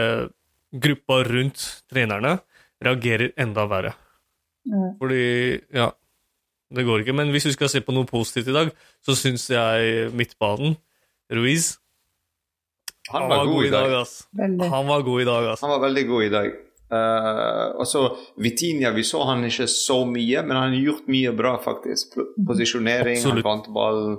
gruppa 0.71 1.23
rundt 1.27 1.65
trenerne 1.91 2.37
reagerer 2.85 3.33
enda 3.41 3.67
verre. 3.71 3.97
Mm. 4.69 4.91
Fordi, 5.01 5.25
ja 5.75 5.91
Det 6.75 6.85
går 6.87 7.03
ikke. 7.03 7.15
Men 7.15 7.31
hvis 7.35 7.47
vi 7.47 7.55
skal 7.55 7.71
se 7.71 7.83
på 7.85 7.95
noe 7.95 8.09
positivt 8.09 8.51
i 8.51 8.57
dag, 8.57 8.71
så 9.05 9.15
syns 9.19 9.49
jeg 9.53 10.11
midtbanen, 10.17 10.79
Ruiz 11.33 11.77
han 13.09 13.29
var 13.29 13.47
god 13.47 13.65
i 13.65 13.71
dag. 13.71 13.93
ass. 13.95 14.29
Veldig. 14.31 14.69
Han 14.71 14.87
var 14.87 15.03
god 15.03 15.23
i 15.23 15.25
dag, 15.25 15.49
ass. 15.53 15.61
Han 15.61 15.71
var 15.71 15.81
veldig 15.81 16.07
god 16.07 16.25
i 16.25 16.29
dag. 16.29 16.55
Uh, 16.87 17.81
og 17.81 17.87
så 17.87 18.03
Vitinha, 18.39 18.93
vi 18.95 19.03
så 19.05 19.25
han 19.27 19.45
ikke 19.45 19.67
så 19.71 20.05
mye, 20.07 20.43
men 20.47 20.57
han 20.57 20.75
har 20.75 20.85
gjort 20.91 21.11
mye 21.11 21.33
bra, 21.35 21.57
faktisk. 21.63 22.19
Posisjonering, 22.47 23.19
Absolutt. 23.19 23.43
han 23.43 23.47
vant 23.47 23.69
ballen, 23.75 24.19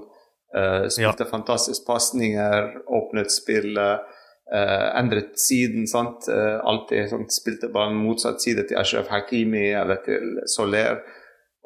uh, 0.56 0.88
spilte 0.92 1.28
fantastisk 1.30 1.88
pasninger, 1.88 2.74
åpnet 3.00 3.32
spillet, 3.32 4.08
uh, 4.52 4.88
endret 5.00 5.40
siden, 5.40 5.88
sant. 5.88 6.28
Eh, 6.32 6.58
alltid 6.64 7.12
sånn, 7.12 7.28
spilte 7.32 7.72
ballen 7.72 8.00
motsatt 8.00 8.44
side 8.44 8.68
til 8.68 8.80
Ashraf 8.80 9.12
Hakimi 9.12 9.70
eller 9.76 10.04
til 10.08 10.42
Soler. 10.52 11.02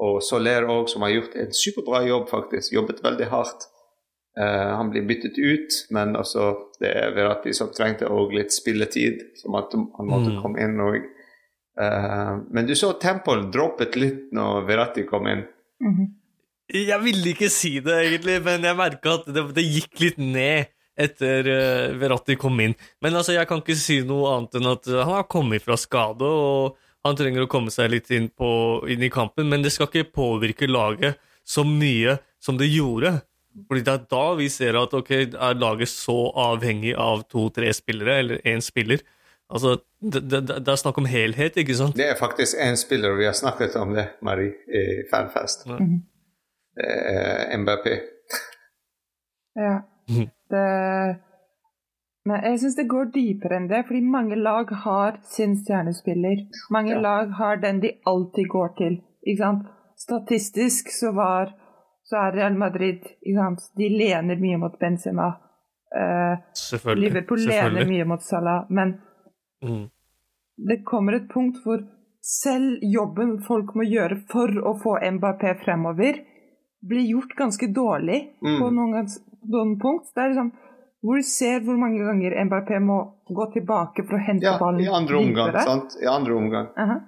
Og 0.01 0.21
Soler 0.25 0.65
òg, 0.65 0.87
som 0.89 1.03
har 1.05 1.13
gjort 1.13 1.37
en 1.37 1.53
superbra 1.53 2.01
jobb, 2.07 2.29
faktisk. 2.31 2.73
Jobbet 2.73 3.03
veldig 3.05 3.27
hardt. 3.29 3.67
Uh, 4.39 4.71
han 4.79 4.89
blir 4.89 5.03
byttet 5.05 5.37
ut, 5.37 5.77
men 5.91 6.15
altså, 6.15 6.53
det 6.79 6.93
er 6.95 7.11
Verratti 7.17 7.51
som 7.53 7.69
trengte 7.75 8.07
òg 8.07 8.31
litt 8.33 8.53
spilletid, 8.55 9.25
som 9.41 9.57
at 9.59 9.75
han 9.75 10.07
måtte 10.07 10.31
mm. 10.31 10.37
komme 10.39 10.63
inn 10.63 10.79
og 10.79 10.95
uh, 10.95 12.39
Men 12.47 12.69
du 12.69 12.71
så 12.79 12.93
Temple 13.01 13.49
droppet 13.51 13.97
litt 13.99 14.29
når 14.35 14.63
Verratti 14.69 15.03
kom 15.09 15.27
inn. 15.27 15.43
Mm 15.83 15.93
-hmm. 15.97 16.09
Jeg 16.71 16.99
ville 17.03 17.29
ikke 17.29 17.49
si 17.49 17.79
det, 17.79 17.97
egentlig, 18.05 18.41
men 18.43 18.63
jeg 18.63 18.77
merka 18.77 19.13
at 19.13 19.25
det, 19.25 19.43
det, 19.55 19.63
gikk 19.67 19.99
litt 19.99 20.17
ned 20.17 20.71
etter 20.97 21.47
uh, 21.47 21.99
Verratti 21.99 22.35
kom 22.35 22.59
inn. 22.59 22.75
Men 23.01 23.15
altså, 23.15 23.33
jeg 23.33 23.47
kan 23.47 23.59
ikke 23.59 23.75
si 23.75 23.99
noe 24.01 24.37
annet 24.37 24.55
enn 24.55 24.71
at 24.71 24.87
han 24.87 25.13
har 25.13 25.27
kommet 25.27 25.61
fra 25.61 25.75
skade, 25.77 26.23
og 26.23 26.77
han 27.05 27.17
trenger 27.17 27.45
å 27.45 27.49
komme 27.49 27.73
seg 27.73 27.91
litt 27.93 28.11
inn, 28.13 28.29
på, 28.29 28.49
inn 28.89 29.03
i 29.03 29.11
kampen, 29.13 29.49
men 29.49 29.63
det 29.65 29.73
skal 29.73 29.89
ikke 29.89 30.11
påvirke 30.13 30.69
laget 30.69 31.19
så 31.47 31.65
mye 31.65 32.19
som 32.41 32.59
det 32.59 32.69
gjorde. 32.69 33.19
Fordi 33.67 33.83
det 33.83 33.93
er 33.93 34.03
da 34.13 34.25
vi 34.39 34.47
ser 34.53 34.77
at 34.79 34.93
ok, 34.95 35.09
er 35.33 35.57
laget 35.59 35.91
så 35.91 36.29
avhengig 36.39 36.93
av 36.95 37.25
to-tre 37.31 37.71
spillere, 37.75 38.19
eller 38.21 38.45
én 38.47 38.63
spiller. 38.63 39.01
Altså, 39.51 39.75
det, 39.99 40.21
det, 40.31 40.45
det, 40.47 40.67
er 40.71 40.79
snakk 40.79 41.01
om 41.01 41.09
helhet, 41.11 41.57
ikke 41.59 41.75
sant? 41.75 41.97
Det 41.99 42.07
er 42.13 42.19
faktisk 42.19 42.55
én 42.63 42.77
spiller, 42.79 43.17
vi 43.19 43.27
har 43.27 43.35
snakket 43.35 43.75
om 43.81 43.91
det, 43.97 44.07
Marie, 44.23 44.53
i 44.71 45.03
Fanfest. 45.11 45.67
Ja. 45.67 45.81
Mm. 45.81 45.99
Det 46.71 46.87
er 46.87 47.57
MBP. 47.57 47.87
ja. 49.59 49.73
Mhm. 50.07 50.29
Det 50.51 50.61
Men 52.25 52.43
jeg 52.45 52.59
syns 52.61 52.75
det 52.77 52.85
går 52.89 53.07
dypere 53.15 53.57
enn 53.57 53.69
det, 53.69 53.81
fordi 53.87 54.01
mange 54.05 54.37
lag 54.37 54.69
har 54.83 55.17
sin 55.25 55.55
stjernespiller. 55.57 56.43
Mange 56.73 56.93
ja. 56.93 56.99
lag 57.01 57.31
har 57.39 57.57
den 57.63 57.79
de 57.81 57.95
alltid 58.05 58.49
går 58.51 58.75
til, 58.77 58.99
ikke 59.25 59.41
sant. 59.41 59.71
Statistisk 60.01 60.91
så 60.93 61.11
var 61.17 61.55
så 62.11 62.17
er 62.17 62.31
Real 62.31 62.57
Madrid 62.57 63.05
De 63.77 63.89
lener 63.89 64.35
mye 64.35 64.57
mot 64.57 64.79
Benzema. 64.79 65.29
Uh, 65.95 66.95
Liverpool 66.95 67.39
lener 67.47 67.85
mye 67.87 68.05
mot 68.05 68.23
Salah. 68.23 68.65
Men 68.69 68.97
mm. 69.63 69.85
det 70.67 70.81
kommer 70.83 71.15
et 71.15 71.29
punkt 71.31 71.61
hvor 71.63 71.83
selv 72.21 72.83
jobben 72.83 73.37
folk 73.45 73.75
må 73.75 73.85
gjøre 73.87 74.19
for 74.31 74.51
å 74.59 74.75
få 74.81 74.97
Mbappé 75.17 75.55
fremover, 75.63 76.19
blir 76.81 77.07
gjort 77.13 77.37
ganske 77.37 77.69
dårlig 77.71 78.19
mm. 78.41 78.59
på 78.59 78.69
noen, 78.75 79.09
noen 79.55 79.73
punkt. 79.79 80.11
Det 80.15 80.23
er 80.23 80.33
liksom 80.33 80.51
hvor 81.01 81.17
du 81.17 81.25
ser 81.25 81.63
hvor 81.65 81.77
mange 81.81 82.03
ganger 82.05 82.35
Mbappé 82.45 82.79
må 82.83 82.99
gå 83.29 83.47
tilbake 83.55 84.05
for 84.05 84.17
å 84.19 84.21
hente 84.21 84.45
ja, 84.45 84.57
ballen. 84.61 84.83
I 84.85 84.91
andre 84.93 85.17
omgang, 85.17 85.55
sant? 85.65 85.95
I 86.01 86.09
andre 86.09 86.35
omgang. 86.37 86.67
Uh 86.77 86.91
-huh. 86.91 86.99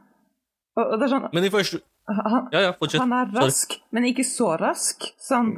og, 0.78 0.86
og, 0.86 0.96
det 1.00 1.06
er 1.06 1.12
sånn, 1.14 1.28
Men 1.34 1.46
i 1.46 1.52
første, 1.54 1.82
han, 2.08 2.50
ja, 2.52 2.60
ja, 2.60 2.74
han 3.00 3.14
er 3.14 3.30
rask, 3.36 3.72
Sorry. 3.72 3.84
men 3.92 4.10
ikke 4.10 4.26
så 4.28 4.58
rask. 4.58 5.06
Sånn. 5.20 5.54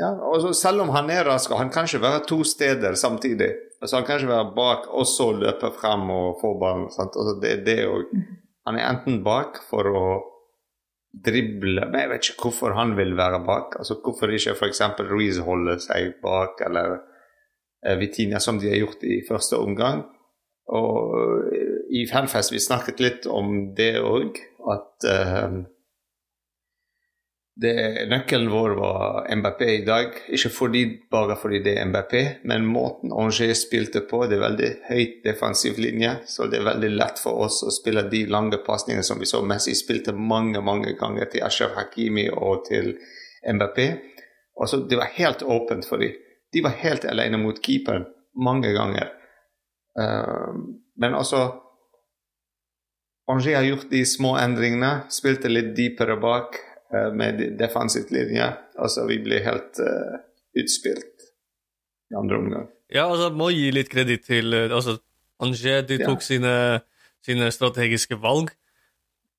Ja, 0.00 0.08
og 0.08 0.54
selv 0.56 0.80
om 0.86 0.88
han 0.94 1.10
er 1.10 1.24
rask, 1.24 1.50
han 1.52 1.70
kan 1.70 1.84
ikke 1.84 2.00
være 2.00 2.24
to 2.24 2.44
steder 2.44 2.94
samtidig. 2.94 3.50
Altså, 3.82 3.96
han 3.96 4.06
kan 4.06 4.16
ikke 4.16 4.30
være 4.30 4.54
bak 4.56 4.86
og 4.88 5.06
så 5.06 5.32
løpe 5.32 5.70
frem 5.70 6.10
og 6.10 6.38
få 6.40 6.54
ballen. 6.60 6.88
Altså, 6.88 7.38
det, 7.42 7.66
det 7.66 7.86
og, 7.88 8.04
han 8.66 8.78
er 8.78 8.88
enten 8.88 9.22
bak 9.24 9.58
for 9.70 9.88
å 9.90 10.04
drible 11.12 11.84
Men 11.90 12.00
jeg 12.00 12.08
vet 12.08 12.28
ikke 12.30 12.46
hvorfor 12.46 12.72
han 12.72 12.94
vil 12.96 13.16
være 13.18 13.42
bak. 13.44 13.74
Altså, 13.76 13.98
hvorfor 14.00 14.32
ikke 14.32 14.54
f.eks. 14.54 14.80
Ruiz 15.10 15.42
holder 15.44 15.76
seg 15.82 16.14
bak, 16.22 16.62
eller 16.64 17.02
Vitinha, 17.82 18.40
som 18.40 18.60
de 18.62 18.70
har 18.70 18.80
gjort 18.82 19.04
i 19.04 19.20
første 19.28 19.58
omgang. 19.58 20.04
Og 20.72 21.16
uh, 21.18 21.78
i 21.92 22.06
Fanfest 22.10 22.54
vi 22.54 22.62
snakket 22.62 23.02
litt 23.02 23.28
om 23.28 23.72
det 23.76 23.96
òg, 24.00 24.38
at 24.72 25.08
uh, 25.10 25.62
det, 27.60 27.72
nøkkelen 28.08 28.48
vår 28.50 28.74
var 28.78 29.26
MBP 29.36 29.60
i 29.68 29.84
dag. 29.84 30.14
Ikke 30.32 30.50
fordi, 30.52 30.84
bare 31.12 31.36
fordi 31.36 31.60
det 31.64 31.74
er 31.76 31.88
MBP, 31.90 32.14
men 32.48 32.64
måten 32.64 33.12
Angers 33.12 33.66
spilte 33.66 34.04
på. 34.08 34.24
Det 34.26 34.38
er 34.38 34.46
veldig 34.46 34.70
høyt 34.88 35.18
defensiv 35.26 35.80
linje, 35.82 36.14
så 36.26 36.48
det 36.48 36.60
er 36.60 36.70
veldig 36.70 36.92
lett 36.94 37.20
for 37.20 37.44
oss 37.44 37.60
å 37.66 37.74
spille 37.74 38.06
de 38.12 38.24
lange 38.32 38.62
pasningene 38.64 39.04
som 39.04 39.20
vi 39.20 39.28
så 39.28 39.42
Messi 39.44 39.76
spilte 39.76 40.16
mange 40.16 40.62
mange 40.64 40.96
ganger 41.00 41.28
til 41.32 41.44
Ashraf 41.44 41.76
Hakimi 41.76 42.30
og 42.32 42.64
til 42.70 42.94
MBP. 43.44 43.84
Altså, 44.62 44.84
det 44.88 44.96
var 45.00 45.12
helt 45.18 45.42
åpent 45.42 45.88
for 45.88 46.00
dem. 46.00 46.16
De 46.52 46.62
var 46.64 46.76
helt 46.82 47.04
alene 47.08 47.40
mot 47.40 47.58
keeperen 47.64 48.06
mange 48.36 48.72
ganger. 48.76 49.12
Uh, 49.98 50.52
men 51.00 51.14
altså 51.16 51.46
Angers 53.30 53.54
har 53.54 53.64
gjort 53.64 53.90
de 53.92 54.02
små 54.08 54.34
endringene, 54.40 55.06
spilte 55.12 55.48
litt 55.48 55.72
dypere 55.76 56.18
bak. 56.20 56.58
uh, 56.92 57.12
med 57.14 57.40
defensivt 57.58 58.10
linje. 58.10 58.52
Altså, 58.78 59.06
vi 59.08 59.18
blir 59.24 59.44
helt 59.44 59.80
uh, 59.80 60.20
utspilt 60.60 61.28
i 62.12 62.18
andre 62.18 62.38
omgang. 62.38 62.66
Ja, 62.92 63.06
altså, 63.08 63.30
må 63.34 63.50
gi 63.54 63.70
litt 63.72 63.90
kreditt 63.92 64.26
til 64.28 64.52
uh, 64.54 64.68
altså, 64.68 64.98
Angers. 65.42 65.86
De 65.88 65.98
tok 66.02 66.20
ja. 66.20 66.26
sine, 66.26 66.54
sine, 67.24 67.50
strategiske 67.54 68.18
valg. 68.20 68.52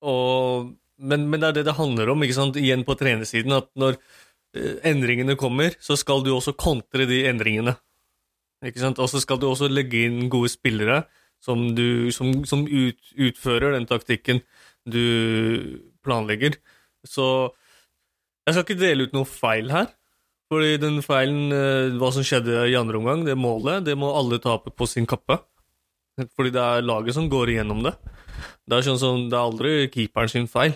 Og, 0.04 0.74
men, 0.98 1.28
men, 1.30 1.40
det 1.40 1.52
er 1.52 1.60
det 1.60 1.68
det 1.70 1.78
handler 1.78 2.12
om, 2.14 2.26
ikke 2.26 2.40
sant? 2.40 2.60
igjen 2.60 2.86
på 2.88 2.98
trenersiden, 3.00 3.56
at 3.56 3.70
når 3.80 4.02
endringene 4.54 5.36
kommer, 5.40 5.74
så 5.82 5.98
skal 6.00 6.24
du 6.26 6.32
også 6.34 6.56
kontre 6.58 7.08
de 7.10 7.24
endringene. 7.30 7.76
Ikke 8.64 8.82
sant? 8.84 9.02
Og 9.02 9.10
så 9.12 9.22
skal 9.24 9.42
du 9.42 9.50
også 9.50 9.70
legge 9.72 10.06
inn 10.08 10.30
gode 10.32 10.52
spillere 10.54 11.04
som, 11.44 11.66
du, 11.76 12.12
som, 12.16 12.44
som 12.48 12.64
ut, 12.68 13.00
utfører 13.20 13.76
den 13.76 13.88
taktikken 13.90 14.40
du 14.88 15.82
planlegger. 16.04 16.56
Så 17.04 17.26
jeg 18.48 18.56
skal 18.56 18.66
ikke 18.66 18.80
dele 18.80 19.08
ut 19.08 19.16
noe 19.16 19.28
feil 19.28 19.72
her. 19.74 19.92
Fordi 20.52 20.78
den 20.78 21.00
feilen, 21.02 21.50
eh, 21.56 21.96
hva 21.98 22.12
som 22.14 22.26
skjedde 22.26 22.68
i 22.70 22.78
andre 22.78 23.00
omgang, 23.00 23.24
det 23.26 23.36
målet, 23.40 23.86
det 23.88 23.96
må 23.98 24.12
alle 24.14 24.38
tape 24.44 24.74
på 24.76 24.88
sin 24.88 25.08
kappe. 25.10 25.40
Fordi 26.38 26.52
det 26.54 26.62
er 26.62 26.86
laget 26.86 27.16
som 27.16 27.30
går 27.32 27.56
igjennom 27.56 27.82
det. 27.88 27.96
Det 28.70 28.78
er 28.78 28.86
sånn 28.86 29.00
som 29.02 29.24
det 29.32 29.38
er 29.38 29.48
aldri 29.48 29.72
keeperen 29.92 30.30
sin 30.30 30.50
feil. 30.52 30.76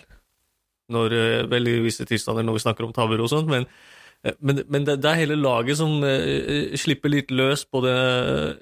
Når, 0.93 1.13
eh, 1.13 1.45
vel 1.51 1.67
i 1.67 1.79
visse 1.83 2.05
tilstander 2.07 2.45
når 2.47 2.57
vi 2.57 2.63
snakker 2.63 2.87
om 2.87 2.93
tabber 2.95 3.19
og 3.23 3.31
sånt, 3.31 3.49
men, 3.51 3.65
eh, 4.23 4.35
men, 4.39 4.61
men 4.71 4.85
det, 4.87 4.99
det, 5.03 5.09
er 5.09 5.21
hele 5.25 5.35
laget 5.39 5.79
som 5.81 5.97
uh, 5.99 6.77
slipper 6.79 7.11
litt 7.11 7.33
løs 7.35 7.65
på 7.67 7.83
det 7.83 7.97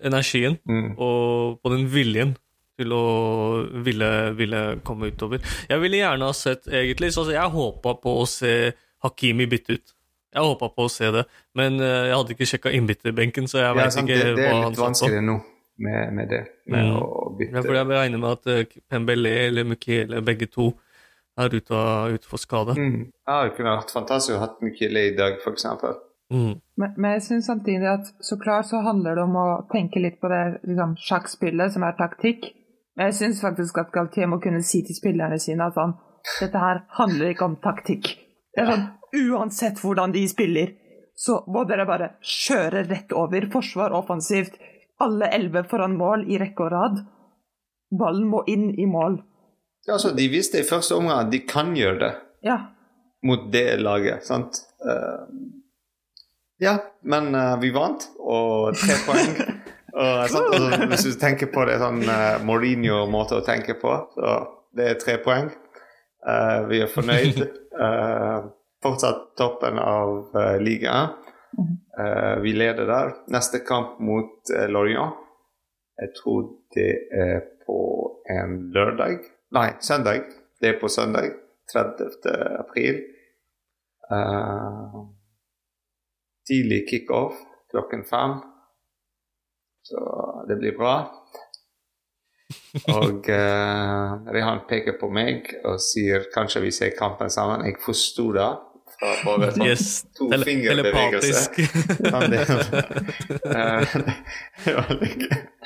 energien 0.10 0.58
mm. 0.66 0.96
og 0.98 1.60
på 1.62 1.74
den 1.76 1.86
viljen 1.94 2.34
til 2.76 2.92
å 2.92 3.04
ville, 3.86 4.10
ville, 4.36 4.64
komme 4.84 5.14
utover. 5.14 5.44
Jeg 5.70 5.80
ville 5.84 6.02
gjerne 6.02 6.28
ha 6.28 6.36
sett 6.36 6.66
egentlig 6.68 7.14
så 7.16 7.24
Jeg 7.32 7.54
håpa 7.54 7.94
på 8.02 8.18
å 8.20 8.26
se 8.28 8.74
Hakimi 9.06 9.46
bytte 9.48 9.78
ut. 9.78 9.94
Jeg 10.36 10.44
håpa 10.44 10.68
på 10.74 10.90
å 10.90 10.92
se 10.92 11.08
det, 11.16 11.22
men 11.56 11.78
jeg 11.80 12.12
hadde 12.12 12.36
ikke 12.36 12.48
sjekka 12.50 12.74
innbytterbenken, 12.76 13.48
så 13.48 13.62
jeg 13.62 13.70
ja, 13.70 13.76
veit 13.78 14.00
ikke 14.02 14.18
det, 14.18 14.34
det 14.36 14.50
hva 14.50 14.58
han 14.66 14.66
satt 14.66 14.66
på. 14.66 14.66
Det 14.66 14.66
er 14.66 14.74
litt 14.74 14.82
vanskelig 14.84 15.22
nå 15.30 15.36
med, 15.78 16.14
med, 16.14 16.28
det, 16.30 16.42
med 16.72 16.90
mm. 16.90 16.98
å 17.00 17.30
bytte. 17.38 17.56
Ja, 17.56 17.64
for 17.64 17.78
jeg 17.78 17.88
regner 17.92 18.22
med 18.22 18.36
at 18.36 18.76
Pembele 18.92 19.32
eller 19.46 19.68
Mukiele, 19.68 20.22
begge 20.26 20.50
to, 20.52 20.70
er 21.38 21.56
ute, 21.56 21.80
ute 22.16 22.30
for 22.30 22.42
skade. 22.42 22.76
Mm. 22.80 23.12
Ja, 23.28 23.44
det 23.44 23.56
kunne 23.58 23.78
vært 23.78 23.94
fantastisk 23.94 24.36
å 24.36 24.40
ha 24.40 24.48
hatt 24.48 24.62
Mukiele 24.64 25.08
i 25.10 25.16
dag, 25.18 25.40
f.eks. 25.42 25.68
Mm. 26.34 26.54
Men, 26.80 26.94
men, 26.98 27.10
jeg 27.16 27.26
syns 27.28 27.50
samtidig 27.52 27.90
at 27.92 28.12
så 28.26 28.38
klart 28.42 28.70
så 28.70 28.82
handler 28.86 29.18
det 29.18 29.26
om 29.28 29.36
å 29.38 29.48
tenke 29.72 30.02
litt 30.02 30.18
på 30.22 30.32
det 30.32 30.44
liksom, 30.66 30.96
sjakkspillet, 31.08 31.76
som 31.76 31.86
er 31.86 31.98
taktikk. 32.00 32.50
Men 32.96 33.12
jeg 33.12 33.20
syns 33.20 33.44
faktisk 33.44 33.82
at 33.82 33.92
Galtier 33.94 34.30
må 34.32 34.40
kunne 34.44 34.64
si 34.66 34.82
til 34.88 34.98
spillerne 34.98 35.38
sine 35.42 35.68
at 35.68 35.76
sånn, 35.78 35.98
dette 36.40 36.62
her 36.62 36.86
handler 36.98 37.34
ikke 37.34 37.50
om 37.50 37.60
taktikk. 37.62 38.16
Det 38.56 38.64
er 38.64 38.72
sånn, 38.72 38.88
Uansett 39.16 39.80
hvordan 39.80 40.12
de 40.12 40.26
spiller, 40.28 40.74
så 41.16 41.38
må 41.48 41.64
dere 41.68 41.86
bare 41.88 42.16
kjøre 42.20 42.82
rett 42.90 43.14
over. 43.16 43.48
Forsvar 43.54 43.96
offensivt. 43.96 44.58
Alle 45.00 45.30
elleve 45.36 45.64
foran 45.70 45.96
mål 46.00 46.26
i 46.32 46.40
rekke 46.42 46.66
og 46.66 46.74
rad. 46.74 46.98
Ballen 47.96 48.28
må 48.32 48.42
inn 48.52 48.74
i 48.76 48.88
mål. 48.90 49.22
Ja, 49.86 49.94
altså, 49.94 50.12
De 50.18 50.28
visste 50.34 50.62
i 50.62 50.66
første 50.68 50.98
omgang 50.98 51.28
at 51.28 51.34
de 51.34 51.42
kan 51.46 51.76
gjøre 51.78 52.00
det 52.02 52.14
ja. 52.48 52.58
mot 53.26 53.52
det 53.54 53.68
laget. 53.82 54.26
sant? 54.26 54.58
Uh, 54.82 55.28
ja, 56.62 56.78
men 57.04 57.36
uh, 57.36 57.56
vi 57.62 57.70
vant, 57.76 58.08
og 58.20 58.78
tre 58.80 58.98
poeng. 59.08 59.36
Og, 59.96 60.26
sånn, 60.32 60.48
altså, 60.50 60.88
hvis 60.92 61.06
du 61.06 61.20
tenker 61.22 61.52
på 61.54 61.68
det 61.70 61.78
sånn 61.84 62.02
uh, 62.08 62.42
Mourinho-måte 62.46 63.40
å 63.40 63.46
tenke 63.46 63.78
på, 63.80 63.94
så 64.16 64.40
det 64.76 64.90
er 64.90 65.00
tre 65.02 65.20
poeng. 65.24 65.52
Uh, 66.26 66.66
vi 66.72 66.82
er 66.84 66.92
fornøyd. 66.92 67.46
Uh, 67.78 68.50
fortsatt 68.86 69.32
toppen 69.40 69.80
av 69.82 70.36
uh, 70.36 70.58
ligaen. 70.62 71.14
vi 72.44 72.52
leder 72.52 72.86
der. 72.90 73.14
Neste 73.32 73.62
kamp 73.64 74.00
mot 74.04 74.50
uh, 74.52 74.66
Lorient. 74.68 75.22
Jeg 76.02 76.12
tror 76.18 76.50
det 76.76 76.92
er 77.16 77.40
på 77.64 77.78
en 78.30 78.58
lørdag. 78.76 79.24
Nei, 79.56 79.70
søndag. 79.80 80.22
Det 80.60 80.68
er 80.70 80.80
på 80.80 80.90
søndag. 80.92 81.32
30. 81.72 82.10
april. 82.60 83.04
tidlig 86.48 86.90
kickoff 86.90 87.34
klokken 87.72 88.04
fem. 88.06 88.32
Så 89.84 89.98
det 90.48 90.56
blir 90.60 90.78
bra. 90.78 90.96
Og 92.94 93.30
uh, 93.30 94.28
Rehan 94.36 94.60
peker 94.70 95.00
på 95.00 95.10
meg 95.10 95.50
og 95.66 95.80
sier 95.82 96.28
kanskje 96.34 96.62
vi 96.68 96.72
ser 96.76 96.92
kampen 97.00 97.30
sammen. 97.34 97.66
Jeg 97.66 97.80
forsto 97.86 98.32
det 98.36 98.52
fra 98.96 99.14
bare 99.24 99.52
sånn 99.56 99.66
Yes. 99.66 99.88
to 100.18 100.30
Tele 100.30 100.46
telepatisk. 100.68 101.52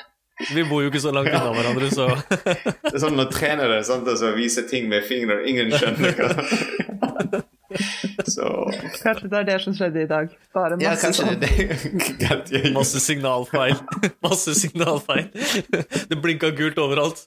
Eh, 0.40 0.54
Vi 0.56 0.64
bor 0.68 0.82
jo 0.82 0.90
ikke 0.90 1.02
så 1.02 1.12
langt 1.14 1.30
unna 1.30 1.52
hverandre, 1.54 1.90
så 1.92 2.08
det 2.88 2.94
er 2.94 3.02
sånn 3.02 3.16
når 3.18 3.30
trenere 3.34 3.80
sant, 3.86 4.08
altså, 4.08 4.32
viser 4.36 4.66
ting 4.70 4.88
med 4.90 5.04
fingre, 5.08 5.40
og 5.40 5.48
ingen 5.50 5.72
skjønner 5.74 6.16
hva 6.18 7.42
Så 8.26 8.46
Kanskje 9.02 9.28
det 9.30 9.38
er 9.38 9.46
det 9.46 9.58
som 9.62 9.74
skjedde 9.76 10.02
i 10.02 10.08
dag. 10.10 10.32
Bare 10.56 10.78
masse 10.80 11.06
ja, 11.10 11.12
sånn. 11.14 11.36
det 11.38 12.40
det. 12.50 12.72
Masse 12.74 13.02
signalfeil. 13.04 13.76
Masse 14.26 14.56
signalfeil. 14.58 15.28
Det 16.10 16.18
blinka 16.18 16.50
gult 16.58 16.80
overalt. 16.82 17.22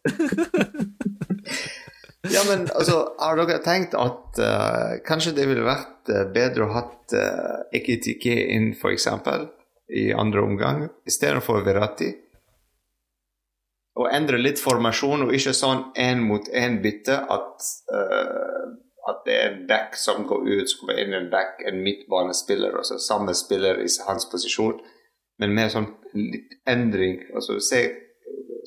Ja, 2.32 2.44
men 2.48 2.68
altså, 2.72 2.98
har 3.20 3.40
dere 3.40 3.60
tenkt 3.64 3.96
at 4.00 4.40
uh, 4.40 5.00
kanskje 5.08 5.34
det 5.36 5.48
ville 5.50 5.66
vært 5.68 6.12
eh, 6.12 6.24
bedre 6.32 6.68
å 6.68 6.72
hatt 6.72 7.16
uh, 7.20 7.66
Ekitike 7.76 8.36
inn, 8.56 8.70
f.eks., 8.78 9.10
i 9.94 10.06
andre 10.16 10.42
omgang, 10.42 10.86
istedenfor 11.10 11.66
Verratti? 11.66 12.14
Og 14.00 14.10
endre 14.10 14.40
litt 14.42 14.62
formasjon, 14.62 15.28
og 15.28 15.36
ikke 15.38 15.54
sånn 15.54 15.84
én 16.00 16.24
mot 16.26 16.48
én 16.50 16.80
bytte 16.82 17.14
at, 17.36 17.68
uh, 17.94 18.72
at 19.12 19.22
det 19.28 19.36
er 19.36 19.52
en 19.52 19.60
back 19.70 20.00
som 20.00 20.26
går 20.30 20.48
ut, 20.48 20.72
så 20.72 20.80
kommer 20.80 21.02
inn 21.04 21.14
en 21.14 21.30
back, 21.30 21.62
en 21.70 21.78
midtbanespiller, 21.86 22.74
og 22.80 22.88
så 22.90 22.98
samme 23.02 23.36
spiller 23.38 23.84
i 23.84 23.92
hans 24.08 24.26
posisjon, 24.32 24.80
men 25.42 25.54
mer 25.54 25.70
sånn 25.74 25.92
litt 26.18 26.58
endring. 26.70 27.22
Altså 27.36 27.60
se 27.62 27.84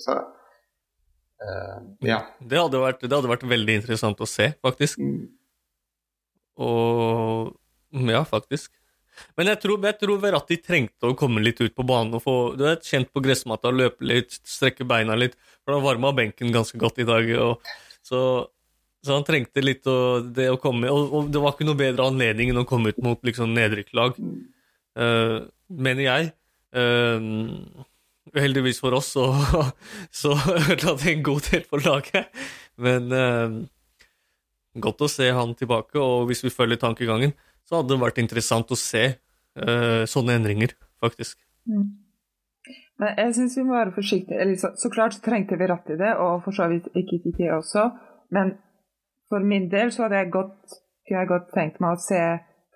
så, 0.03 0.21
uh, 1.43 1.79
Ja. 2.07 2.23
Det 2.39 2.63
hadde, 2.63 2.79
vært, 2.83 3.03
det 3.03 3.13
hadde 3.13 3.35
vært 3.35 3.51
veldig 3.51 3.81
interessant 3.81 4.23
å 4.23 4.31
se, 4.31 4.53
faktisk. 4.63 5.03
Mm. 5.03 5.31
Og 6.63 7.55
Ja, 7.97 8.23
faktisk. 8.29 8.73
Men 9.39 9.51
jeg 9.53 9.61
tror, 9.63 9.81
jeg 9.85 9.99
tror 10.01 10.21
Verratti 10.23 10.59
trengte 10.63 11.11
å 11.11 11.17
komme 11.19 11.43
litt 11.45 11.61
ut 11.63 11.75
på 11.77 11.87
banen 11.87 12.17
og 12.19 12.25
få 12.25 12.37
du 12.57 12.65
vet, 12.67 12.85
kjent 12.87 13.13
på 13.13 13.23
gressmatta, 13.25 13.73
løpe 13.75 14.07
litt, 14.07 14.39
strekke 14.47 14.87
beina 14.89 15.17
litt. 15.19 15.37
For 15.65 15.77
han 15.77 15.85
varma 15.85 16.13
benken 16.17 16.55
ganske 16.55 16.79
godt 16.81 17.01
i 17.03 17.09
dag. 17.09 17.31
Og, 17.43 17.73
så, 18.07 18.21
så 19.05 19.19
han 19.19 19.27
trengte 19.27 19.65
litt 19.65 19.87
å, 19.91 20.21
det 20.21 20.49
å 20.53 20.61
komme 20.63 20.93
og, 20.93 21.11
og 21.11 21.33
det 21.35 21.43
var 21.43 21.57
ikke 21.57 21.69
noe 21.69 21.81
bedre 21.81 22.09
anledning 22.11 22.53
enn 22.53 22.63
å 22.63 22.69
komme 22.69 22.95
ut 22.95 23.03
mot 23.05 23.21
liksom, 23.27 23.55
nedrykklag, 23.57 24.19
uh, 25.01 25.39
mener 25.69 26.07
jeg. 26.07 26.33
Uh, 26.77 27.85
heldigvis 28.37 28.81
for 28.83 28.97
oss 28.97 29.13
så, 29.15 29.29
så 30.23 30.35
ødela 30.35 30.97
det 30.99 31.13
en 31.13 31.27
god 31.27 31.51
del 31.51 31.67
for 31.67 31.85
laget. 31.87 32.31
Men 32.83 33.11
uh, 33.13 33.59
godt 34.81 35.05
å 35.07 35.11
se 35.11 35.29
han 35.33 35.55
tilbake, 35.59 35.99
og 36.01 36.29
hvis 36.31 36.45
vi 36.45 36.53
følger 36.53 36.81
tankegangen, 36.81 37.35
så 37.67 37.81
hadde 37.81 37.95
det 37.95 38.03
vært 38.03 38.21
interessant 38.23 38.71
å 38.71 38.79
se 38.79 39.05
uh, 39.17 40.03
sånne 40.09 40.37
endringer, 40.39 40.75
faktisk. 41.03 41.39
Mm. 41.67 41.87
Men 42.99 43.19
jeg 43.21 43.35
syns 43.37 43.57
vi 43.59 43.65
må 43.67 43.77
være 43.77 43.95
forsiktige. 43.97 44.39
Eller 44.41 44.57
så, 44.61 44.73
så 44.81 44.91
klart 44.93 45.19
trengte 45.25 45.59
vi 45.61 45.69
ratt 45.69 45.91
i 45.93 45.99
det, 46.01 46.15
og 46.23 46.45
for 46.47 46.57
så 46.57 46.69
vidt 46.73 46.89
ikke 46.97 47.19
TT 47.25 47.51
også. 47.53 47.91
Men 48.35 48.55
for 49.29 49.45
min 49.45 49.69
del 49.73 49.93
så 49.93 50.07
hadde 50.07 50.23
jeg 50.23 50.33
godt, 50.35 50.79
jeg 51.11 51.29
godt 51.29 51.53
tenkt 51.55 51.83
meg 51.83 51.99
å 51.99 52.03
se 52.03 52.23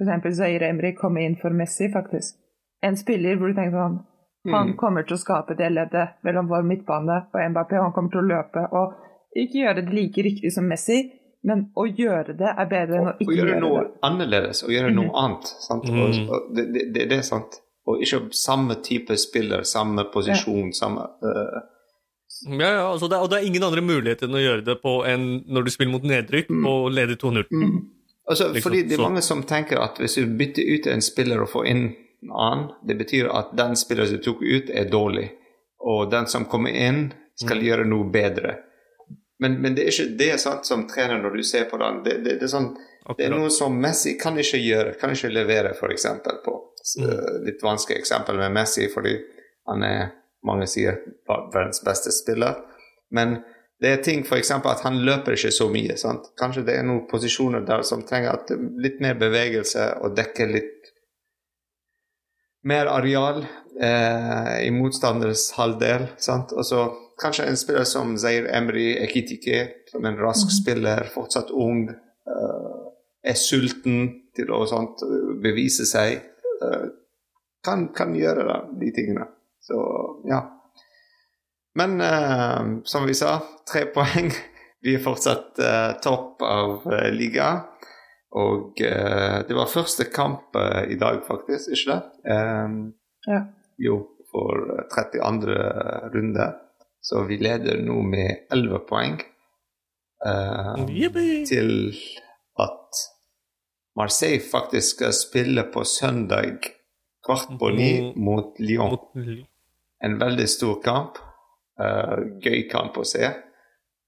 f.eks. 0.01 0.37
Zaire 0.37 0.69
Emry 0.71 0.93
komme 0.99 1.25
inn 1.25 1.39
for 1.41 1.55
Messi, 1.57 1.89
faktisk. 1.93 2.37
En 2.83 2.97
spiller 2.97 3.39
hvor 3.39 3.51
du 3.53 3.59
tenker 3.59 3.77
sånn 3.79 4.01
Han 4.49 4.71
Mm. 4.71 4.77
kommer 4.81 5.05
til 5.05 5.19
å 5.19 5.21
skape 5.21 5.53
det 5.53 5.67
leddet 5.69 6.15
mellom 6.25 6.47
vår 6.49 6.63
midtbane 6.65 7.17
og 7.29 7.41
Mbappé. 7.53 7.77
Han 7.77 7.93
kommer 7.93 8.09
til 8.09 8.23
å 8.23 8.29
løpe 8.29 8.63
og 8.73 8.95
ikke 9.37 9.59
gjøre 9.61 9.83
det 9.85 9.93
like 9.93 10.23
riktig 10.25 10.53
som 10.55 10.65
Messi, 10.65 11.11
men 11.43 11.67
å 11.79 11.87
gjøre 11.89 12.35
det 12.37 12.51
er 12.53 12.67
bedre 12.69 12.99
enn 13.01 13.09
å 13.09 13.13
ikke 13.17 13.25
ikke 13.25 13.37
gjøre 13.39 13.51
gjøre 13.55 13.61
noe 13.65 13.83
det. 13.83 13.91
annerledes, 14.09 14.63
å 14.67 14.71
gjøre 14.73 14.91
noe 14.93 15.11
annet. 15.25 15.51
Sant? 15.65 15.87
Mm. 15.89 16.01
Og, 16.03 16.19
og 16.37 16.49
det, 16.57 16.65
det, 16.75 17.05
det, 17.09 17.19
er 17.19 17.23
sant. 17.27 17.61
Og 17.89 18.03
ikke 18.05 18.21
samme 18.37 18.77
type 18.85 19.17
spiller, 19.19 19.63
samme 19.69 20.05
posisjon, 20.13 20.73
samme 20.77 21.07
uh... 21.25 21.61
Ja, 22.47 22.69
ja, 22.69 22.85
altså 22.93 23.09
det, 23.11 23.19
og 23.21 23.31
det 23.33 23.41
er 23.41 23.47
ingen 23.49 23.65
andre 23.67 23.83
muligheter 23.85 24.29
enn 24.29 24.37
å 24.39 24.41
gjøre 24.41 24.63
det 24.65 24.77
på 24.81 24.93
en, 25.09 25.25
når 25.51 25.67
du 25.67 25.71
spiller 25.75 25.93
mot 25.93 26.05
nedrykk 26.07 26.53
og 26.69 26.87
leder 26.95 27.19
2-0. 27.21 27.49
altså, 28.31 28.47
Liksom, 28.55 28.63
Fordi 28.69 28.83
det 28.89 28.97
er 28.97 29.03
mange 29.03 29.25
som 29.25 29.43
tenker 29.49 29.81
at 29.83 29.99
hvis 30.01 30.15
du 30.21 30.31
bytter 30.39 30.71
ut 30.77 30.87
en 30.93 31.03
spiller 31.05 31.43
og 31.45 31.51
får 31.53 31.67
inn 31.73 31.83
en 32.23 32.33
annen, 32.37 32.69
det 32.87 32.97
betyr 33.01 33.29
at 33.33 33.53
den 33.59 33.77
spilleren 33.81 34.13
som 34.15 34.23
tok 34.25 34.41
ut, 34.45 34.71
er 34.73 34.89
dårlig. 34.93 35.27
Og 35.81 36.11
den 36.13 36.29
som 36.29 36.45
kommer 36.49 36.71
inn, 36.77 37.11
skal 37.41 37.57
Mm. 37.57 37.65
gjøre 37.65 37.85
noe 37.89 38.05
bedre. 38.13 38.57
Men, 39.41 39.57
men 39.63 39.77
det 39.77 39.87
er 39.87 39.95
ikke 39.95 40.17
det 40.21 40.33
sant, 40.43 40.69
som 40.69 40.87
trener 40.89 41.21
når 41.23 41.37
du 41.41 41.45
ser 41.47 41.69
på 41.71 41.79
den. 41.81 42.03
Det, 42.05 42.17
det, 42.25 42.39
det 42.41 42.49
er 42.49 42.53
sånn 42.53 42.73
Det 43.17 43.25
er 43.27 43.33
noe 43.33 43.49
som 43.51 43.77
Messi 43.81 44.15
kan 44.21 44.37
ikke 44.39 44.61
gjøre, 44.61 44.97
kan 45.01 45.15
ikke 45.15 45.33
levere, 45.33 45.73
f.eks. 45.75 46.09
på. 46.45 46.57
Så, 46.83 47.05
Mm. 47.05 47.45
Litt 47.45 47.63
vanskelig 47.63 47.99
eksempel 48.01 48.39
med 48.41 48.53
Messi, 48.57 48.87
fordi 48.93 49.15
han 49.69 49.83
er, 49.85 50.13
mange 50.47 50.67
sier, 50.71 51.01
verdens 51.29 51.83
beste 51.85 52.13
spiller. 52.13 52.61
Men 53.13 53.41
det 53.81 53.91
er 53.93 54.03
ting 54.05 54.23
f.eks. 54.25 54.51
at 54.53 54.85
han 54.85 55.01
løper 55.05 55.37
ikke 55.37 55.53
så 55.53 55.69
mye. 55.73 55.97
sant? 56.01 56.31
Kanskje 56.41 56.65
det 56.69 56.77
er 56.79 56.87
noen 56.89 57.07
posisjoner 57.11 57.65
der 57.69 57.85
som 57.89 58.05
trenger 58.09 58.45
litt 58.81 59.01
mer 59.01 59.17
bevegelse 59.21 59.87
og 60.05 60.17
dekker 60.17 60.53
litt 60.53 60.91
mer 62.69 62.91
areal 62.93 63.41
eh, 63.81 64.57
i 64.67 64.71
motstanders 64.75 65.51
halvdel. 65.57 66.11
sant? 66.21 66.53
Og 66.53 66.67
så 66.67 66.85
kanskje 67.21 67.47
en 67.49 67.59
spiller 67.61 67.85
som 67.89 68.17
Zair 68.19 68.49
Emry 68.57 68.93
Ekitike, 68.99 69.69
som 69.91 70.05
en 70.05 70.19
rask 70.21 70.53
spiller, 70.55 71.09
fortsatt 71.15 71.53
ung, 71.53 71.89
eh, 71.91 72.79
er 73.31 73.37
sulten 73.39 74.09
til 74.37 74.53
å 74.53 74.65
sånt, 74.69 75.05
eh, 75.07 75.35
bevise 75.43 75.87
seg, 75.89 76.23
eh, 76.65 76.87
kan, 77.65 77.89
kan 77.97 78.15
gjøre 78.17 78.47
da, 78.49 78.61
de 78.81 78.93
tingene. 78.97 79.27
Så 79.61 79.77
ja. 80.29 80.41
Men 81.77 82.01
uh, 82.01 82.81
som 82.89 83.05
vi 83.07 83.15
sa, 83.15 83.37
tre 83.69 83.85
poeng. 83.95 84.33
Vi 84.83 84.97
er 84.97 85.03
fortsatt 85.05 85.61
uh, 85.61 85.93
topp 86.03 86.41
av 86.43 86.89
uh, 86.89 87.11
liga. 87.13 87.51
Og 88.31 88.81
eh, 88.81 89.41
det 89.49 89.55
var 89.59 89.71
første 89.71 90.07
kamp 90.15 90.55
eh, 90.57 90.93
i 90.95 90.99
dag, 90.99 91.23
faktisk, 91.27 91.73
ikke 91.75 91.95
det? 91.97 92.01
Um, 92.31 92.95
Ja. 93.27 93.43
Jo, 93.81 93.97
for 94.31 94.79
eh, 94.79 94.85
32. 94.95 95.57
runde. 96.15 96.47
Så 97.03 97.23
vi 97.29 97.39
leder 97.41 97.81
nå 97.83 98.03
med 98.03 98.47
11 98.53 98.79
poeng. 98.89 99.21
Uh, 100.21 100.77
til 101.49 101.71
at 102.61 102.99
Marseille 103.97 104.43
faktisk 104.53 104.97
skal 104.99 105.15
spille 105.17 105.65
på 105.73 105.85
søndag 105.89 106.59
kvart 107.25 107.49
på 107.59 107.71
ni 107.77 107.91
Mm. 108.01 108.13
mot 108.25 108.59
Lyon. 108.61 108.99
En 110.05 110.19
veldig 110.21 110.49
stor 110.49 110.81
kamp. 110.85 111.19
Uh, 111.81 112.21
gøy 112.45 112.69
kamp 112.71 112.97
å 113.01 113.05
se. 113.05 113.33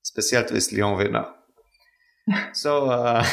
Spesielt 0.05 0.51
hvis 0.53 0.71
Lyon 0.73 0.99
vinner. 1.01 1.31
Så 2.63 2.77
uh, 2.93 3.25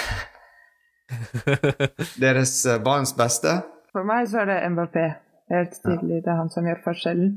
Deres 2.23 2.53
barns 2.85 3.13
beste. 3.17 3.59
For 3.91 4.05
meg 4.07 4.27
så 4.29 4.43
er 4.43 4.49
det 4.53 4.57
Mbappé. 4.71 5.05
Helt 5.49 5.75
tydelig. 5.83 6.21
Det 6.23 6.29
er 6.31 6.37
han 6.37 6.51
som 6.53 6.67
gjør 6.69 6.81
forskjellen. 6.83 7.31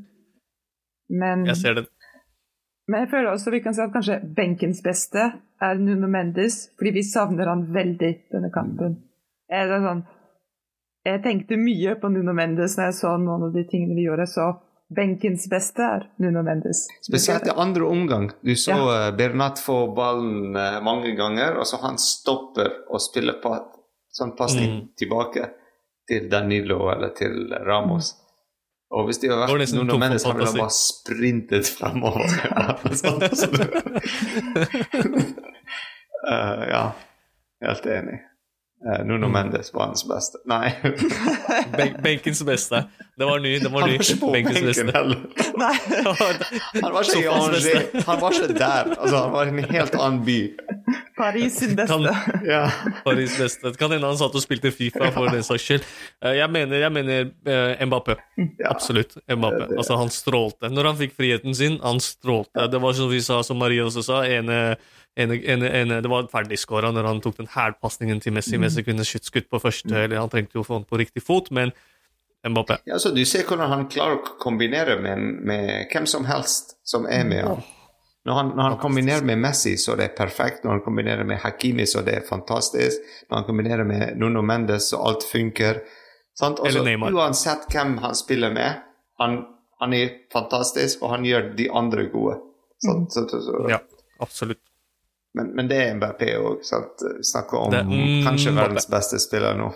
Men 1.09 1.47
Jeg 1.49 1.57
ser 1.57 1.79
den. 1.81 1.87
Men 2.89 3.05
jeg 3.05 3.11
føler 3.13 3.31
også 3.33 3.53
vi 3.55 3.61
kan 3.63 3.75
si 3.77 3.83
at 3.85 3.93
kanskje 3.95 4.17
benkens 4.37 4.83
beste 4.83 5.29
er 5.63 5.79
Nuno 5.79 6.09
Mendes, 6.11 6.71
fordi 6.79 6.91
vi 6.99 7.03
savner 7.07 7.47
han 7.53 7.67
veldig 7.75 8.11
denne 8.33 8.51
kampen. 8.55 8.97
Er 9.53 9.69
det 9.71 9.79
sånn, 9.85 10.03
jeg 11.07 11.23
tenkte 11.23 11.57
mye 11.59 11.95
på 12.01 12.11
Nuno 12.11 12.35
Mendes 12.35 12.77
når 12.79 12.91
jeg 12.91 12.99
så 12.99 13.17
noen 13.23 13.49
av 13.49 13.55
de 13.55 13.65
tingene 13.71 13.95
vi 13.99 14.07
gjorde, 14.09 14.27
så 14.31 14.49
benkens 14.93 15.47
beste 15.51 15.83
er 15.87 16.09
Nuno 16.21 16.43
Mendes. 16.45 16.85
Spesielt 17.07 17.47
i 17.49 17.55
andre 17.57 17.87
omgang. 17.89 18.31
Du 18.45 18.53
så 18.55 18.75
Ja. 18.75 19.09
eh, 19.09 19.17
Bernat 19.17 19.59
få 19.63 19.95
ballen 19.97 20.57
eh, 20.57 20.81
mange 20.83 21.15
ganger, 21.17 21.57
og 21.59 21.67
så 21.67 21.81
han 21.81 21.97
stopper 21.99 22.69
og 22.91 23.01
spiller 23.01 23.39
på 23.43 23.55
sånn 24.13 24.37
pasning 24.37 24.71
Mm. 24.71 24.89
tilbake 24.99 25.51
til 26.09 26.29
Danilo 26.29 26.91
eller 26.91 27.09
til 27.17 27.49
Ramos. 27.65 28.15
Og 28.93 29.07
hvis 29.09 29.19
de 29.23 29.31
hadde 29.31 29.47
vært 29.49 29.71
tom 29.73 30.03
så 30.21 30.33
hadde 30.33 30.47
han 30.51 30.59
bare 30.61 30.77
sprintet 30.77 31.71
fremover. 31.73 32.29
uh, 36.29 36.63
ja, 36.75 36.83
helt 37.65 37.89
enig. 37.95 38.19
Uh, 38.83 39.01
Nuno 39.07 39.29
Mm. 39.31 39.33
Mendes 39.33 39.75
var 39.75 39.87
hans 39.87 40.05
beste. 40.05 40.39
Nei, 40.51 40.75
Ben 41.79 41.97
benkens 42.03 42.43
beste. 42.45 42.83
Det 43.19 43.25
var 43.25 43.39
ny. 43.39 43.59
Det 43.63 43.71
var 43.73 43.81
han 43.81 43.91
var 43.95 44.03
ikke 44.03 44.19
på 44.21 44.33
Benkens 44.35 44.55
benken 44.61 44.67
beste. 44.67 44.93
heller. 44.99 45.19
Nei, 45.57 45.77
Han 46.83 46.93
var 46.93 47.03
ikke 47.07 47.23
i 47.23 47.27
Angers. 47.31 47.67
Han 48.07 48.21
var 48.21 48.31
ikke 48.37 48.59
der. 48.59 48.93
Altså, 48.99 49.17
han 49.23 49.33
var 49.33 49.43
i 49.47 49.49
en 49.55 49.65
helt 49.71 49.95
annen 49.95 50.25
by. 50.27 50.41
Paris 51.17 51.59
sin 51.59 51.75
beste. 51.77 51.93
Kan- 51.97 52.47
Ja. 52.47 52.71
Paris 53.05 53.35
beste. 53.39 53.71
Det 53.71 53.79
kan 53.79 53.91
hende 53.91 54.07
han 54.07 54.17
satt 54.17 54.35
og 54.35 54.43
spilte 54.43 54.73
Fifa 54.73 55.11
for 55.13 55.29
den 55.31 55.43
saks 55.43 55.63
skyld. 55.67 55.85
Eh, 56.25 56.35
Jeg 56.39 56.51
mener, 56.51 56.77
jeg 56.81 56.93
mener 56.93 57.31
eh, 57.47 57.85
Mbappé. 57.87 58.17
Ja. 58.59 58.71
Absolutt. 58.71 59.17
Mbappé. 59.29 59.69
Altså, 59.77 59.97
han 60.01 60.09
strålte. 60.11 60.71
Når 60.73 60.85
han 60.93 60.97
fikk 60.97 61.15
friheten 61.19 61.55
sin, 61.55 61.79
han 61.83 62.01
strålte. 62.01 62.69
Det 62.71 62.81
var 62.81 62.93
som 62.99 63.11
vi 63.11 63.21
sa, 63.21 63.43
som 63.43 63.59
Marie 63.59 63.83
også 63.85 64.03
sa, 64.03 64.23
ene, 64.25 64.77
ene, 65.17 65.37
ene, 65.45 65.69
ene, 65.83 66.01
det 66.03 66.09
var 66.11 66.29
ferdigskåra 66.33 66.93
når 66.93 67.05
han 67.11 67.21
tok 67.21 67.37
den 67.37 67.51
hælpasningen 67.53 68.21
til 68.25 68.33
Messi. 68.33 68.57
Messi 68.59 68.83
kunne 68.83 69.05
skutt 69.05 69.29
skutt 69.29 69.51
på 69.53 69.61
første, 69.61 69.93
eller 69.93 70.19
han 70.23 70.31
trengte 70.33 70.57
jo 70.57 70.63
å 70.65 70.67
få 70.67 70.79
den 70.81 70.89
på 70.89 70.99
riktig 71.03 71.23
fot, 71.23 71.51
men 71.53 71.73
Mbappé. 72.45 72.79
Ja, 72.87 72.97
så 72.99 73.13
Du 73.15 73.21
ser 73.25 73.45
hvordan 73.47 73.69
han 73.71 73.85
klarer 73.89 74.17
å 74.19 74.39
kombinere 74.43 74.97
med, 75.01 75.19
med 75.47 75.87
hvem 75.93 76.07
som 76.11 76.25
helst 76.27 76.75
som 76.83 77.05
er 77.07 77.23
med 77.29 77.45
han. 77.47 77.61
Når 78.25 78.35
han, 78.39 78.51
når 78.57 78.63
han 78.63 78.77
kombinerer 78.79 79.25
med 79.27 79.39
Messi, 79.43 79.73
så 79.77 79.97
det 79.99 80.05
er 80.05 80.13
perfekt. 80.17 80.63
Når 80.65 80.71
han 80.77 80.81
kombinerer 80.85 81.25
med 81.27 81.41
Hakimi, 81.43 81.87
så 81.91 82.05
det 82.07 82.15
er 82.21 82.27
fantastisk. 82.29 83.01
Når 83.31 83.37
han 83.41 83.47
kombinerer 83.49 83.85
med 83.85 84.17
Nuno 84.21 84.43
Mendes, 84.47 84.91
så 84.93 85.01
alt 85.03 85.25
funker. 85.27 85.81
Sant? 86.39 86.61
Og 86.63 86.67
Eller 86.69 86.81
så 86.81 86.85
Neymar. 86.87 87.13
Uansett 87.19 87.67
hvem 87.75 87.97
han 88.05 88.15
spiller 88.15 88.55
med, 88.55 88.79
han, 89.19 89.41
han 89.83 89.93
er 89.99 90.13
fantastisk, 90.33 91.03
og 91.03 91.11
han 91.17 91.27
gjør 91.27 91.51
de 91.59 91.67
andre 91.75 92.07
gode. 92.15 92.37
Sant? 92.87 93.11
Så, 93.13 93.27
så, 93.31 93.41
så. 93.49 93.65
Ja, 93.71 93.81
absolutt. 94.23 94.63
Men, 95.35 95.51
men 95.57 95.69
det 95.71 95.81
er 95.83 95.95
MBP 95.97 96.23
òg. 96.39 96.63
Snakker 97.25 97.59
om 97.59 97.71
Det- 97.75 97.85
mm, 97.89 98.23
kanskje 98.27 98.55
verdens 98.55 98.87
beste 98.91 99.19
spiller 99.19 99.57
nå. 99.59 99.73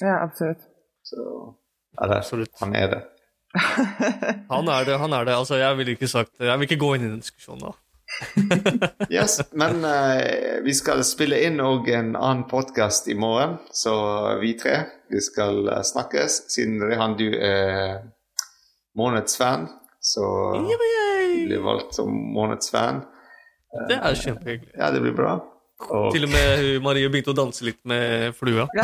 Ja, 0.00 0.20
absolutt. 0.24 0.62
Så, 1.02 1.16
eller, 2.02 2.20
Absolutt. 2.22 2.50
han 2.60 2.74
er 2.76 2.86
det. 2.94 2.98
Han 4.50 4.68
er 4.70 4.84
det, 4.86 4.98
han 4.98 5.12
er 5.12 5.24
det. 5.26 5.34
Altså, 5.34 5.56
jeg 5.58 5.78
vil 5.80 5.88
ikke 5.94 6.08
sagt 6.08 6.30
Jeg 6.38 6.58
vil 6.58 6.68
ikke 6.68 6.80
gå 6.80 6.94
inn 6.96 7.06
i 7.06 7.10
den 7.10 7.22
diskusjonen, 7.22 7.70
da. 7.70 7.76
Yes, 9.14 9.40
men 9.52 9.84
uh, 9.84 10.62
vi 10.64 10.74
skal 10.74 11.02
spille 11.06 11.38
inn 11.46 11.60
òg 11.62 11.88
en 11.94 12.14
annen 12.18 12.46
podkast 12.50 13.08
i 13.10 13.14
morgen, 13.18 13.58
så 13.74 13.94
vi 14.42 14.54
tre 14.58 14.84
vi 15.10 15.20
skal 15.22 15.68
eh, 15.68 15.82
snakkes. 15.82 16.36
Siden 16.54 16.82
Rehan, 16.86 17.16
du 17.18 17.26
er 17.34 17.96
månedsfan, 18.94 19.66
så 19.98 20.26
du 20.54 20.70
blir 21.48 21.64
valgt 21.64 21.96
som 21.98 22.12
månedsfan. 22.34 23.02
Det 23.90 23.98
er 23.98 24.14
kjempehyggelig. 24.14 24.74
Ja, 24.78 24.92
det 24.94 25.02
blir 25.02 25.16
bra. 25.18 25.32
Og, 25.88 26.12
Til 26.14 26.28
og 26.28 26.30
med 26.30 26.78
Marie 26.84 27.10
begynte 27.10 27.32
å 27.32 27.38
danse 27.40 27.66
litt 27.66 27.80
med 27.88 28.36
flua. 28.38 28.68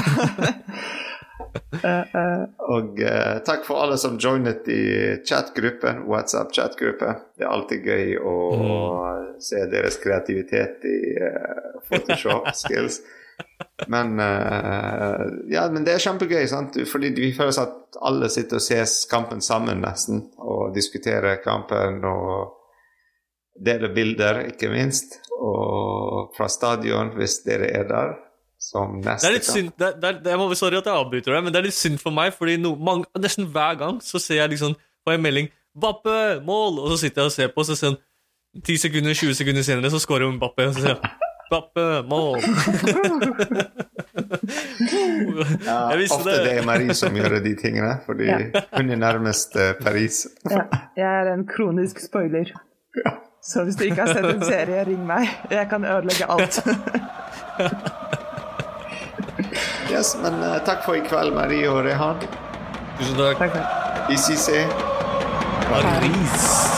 Eh, 1.77 2.15
eh, 2.17 2.45
og 2.73 3.01
uh, 3.03 3.39
takk 3.45 3.67
for 3.67 3.83
alle 3.83 3.99
som 4.01 4.17
joinet 4.21 4.69
i 4.73 4.83
chatgruppen, 5.27 6.05
WhatsApp-chatgruppe. 6.09 7.11
Det 7.37 7.45
er 7.45 7.53
alltid 7.53 7.89
gøy 7.91 8.15
å 8.17 8.37
se 9.43 9.61
deres 9.71 9.99
kreativitet 10.01 10.87
i 10.89 10.99
uh, 11.21 11.77
Photoshop-skills. 11.89 13.01
Men 13.93 14.17
uh, 14.17 15.21
ja, 15.53 15.67
men 15.69 15.85
det 15.85 15.93
er 15.93 16.05
kjempegøy, 16.07 16.47
sant? 16.49 16.79
fordi 16.89 17.11
vi 17.19 17.35
føler 17.37 17.59
at 17.61 17.99
alle 18.01 18.31
sitter 18.33 18.57
og 18.57 18.65
ser 18.65 18.87
kampen 19.11 19.45
sammen, 19.45 19.83
nesten. 19.85 20.23
Og 20.41 20.73
diskuterer 20.73 21.43
kampen 21.45 22.01
og 22.09 22.57
deler 23.61 23.93
bilder, 23.93 24.47
ikke 24.49 24.73
minst. 24.73 25.19
Og 25.37 26.33
fra 26.37 26.49
stadion, 26.49 27.13
hvis 27.19 27.43
dere 27.45 27.69
er 27.77 27.85
der. 27.91 28.17
Som 28.67 28.97
Det 29.05 29.13
er 29.23 29.35
litt 29.37 29.47
synd 29.47 29.71
det, 29.79 29.87
er- 29.93 29.99
det, 30.03 30.09
er- 30.11 30.31
jeg 30.33 30.39
må, 30.41 30.47
Sorry 30.59 30.77
at 30.81 30.89
jeg 30.89 30.97
avbryter 30.99 31.37
deg, 31.37 31.45
men 31.47 31.53
det 31.55 31.61
er 31.61 31.67
litt 31.69 31.77
synd 31.79 32.01
for 32.03 32.11
meg, 32.17 32.33
fordi 32.35 32.57
no, 32.59 32.73
mange, 32.75 33.05
nesten 33.23 33.47
hver 33.55 33.77
gang 33.79 34.01
så 34.03 34.19
ser 34.23 34.41
jeg 34.43 34.51
liksom 34.57 34.75
på 35.07 35.13
en 35.15 35.23
melding 35.23 35.49
'Bappe, 35.77 36.41
mål!' 36.43 36.79
Og 36.83 36.89
så 36.95 36.97
sitter 37.05 37.23
jeg 37.23 37.27
og 37.31 37.33
ser 37.37 37.49
på, 37.53 37.61
og 37.63 37.67
så 37.69 37.77
ser 37.77 37.93
han 37.93 37.99
10 38.65 38.77
sekunder, 38.81 39.13
20 39.15 39.35
sekunder 39.37 39.63
senere, 39.63 39.91
så 39.93 39.99
scorer 40.01 40.39
bappe, 40.41 40.67
og 40.67 40.75
så 40.75 40.81
sier 40.81 40.95
jeg 40.97 41.01
'Bappe, 41.53 41.85
mål!' 42.09 42.41
Ja, 45.67 45.91
ofte 45.93 46.31
det. 46.31 46.45
det 46.45 46.53
er 46.59 46.65
Marie 46.67 46.95
som 46.95 47.15
gjør 47.17 47.39
de 47.45 47.53
tingene, 47.61 47.93
fordi 48.07 48.27
hun 48.77 48.91
er 48.91 48.97
nærmest 49.01 49.57
eh, 49.57 49.73
Paris. 49.83 50.27
ja, 50.51 50.63
jeg 50.97 51.07
er 51.21 51.33
en 51.35 51.47
kronisk 51.47 52.01
spoiler. 52.05 52.51
Så 53.43 53.65
hvis 53.65 53.77
du 53.79 53.85
ikke 53.85 54.03
har 54.07 54.13
sett 54.15 54.25
en 54.31 54.43
serie, 54.45 54.85
ring 54.89 55.05
meg. 55.07 55.29
Jeg 55.51 55.69
kan 55.71 55.85
ødelegge 55.85 56.27
alt. 56.31 56.61
Yes, 59.97 60.17
men 60.21 60.43
eh, 60.45 60.59
takk 60.65 60.83
for 60.85 60.99
i 60.99 61.01
kveld, 61.01 61.33
Marie 61.33 61.65
og 61.73 61.87
Rehan. 61.87 62.21
Tusen 62.99 63.17
takk. 63.17 63.41
Takk 63.41 64.13
ICC. 64.13 64.67
Paris. 65.71 66.76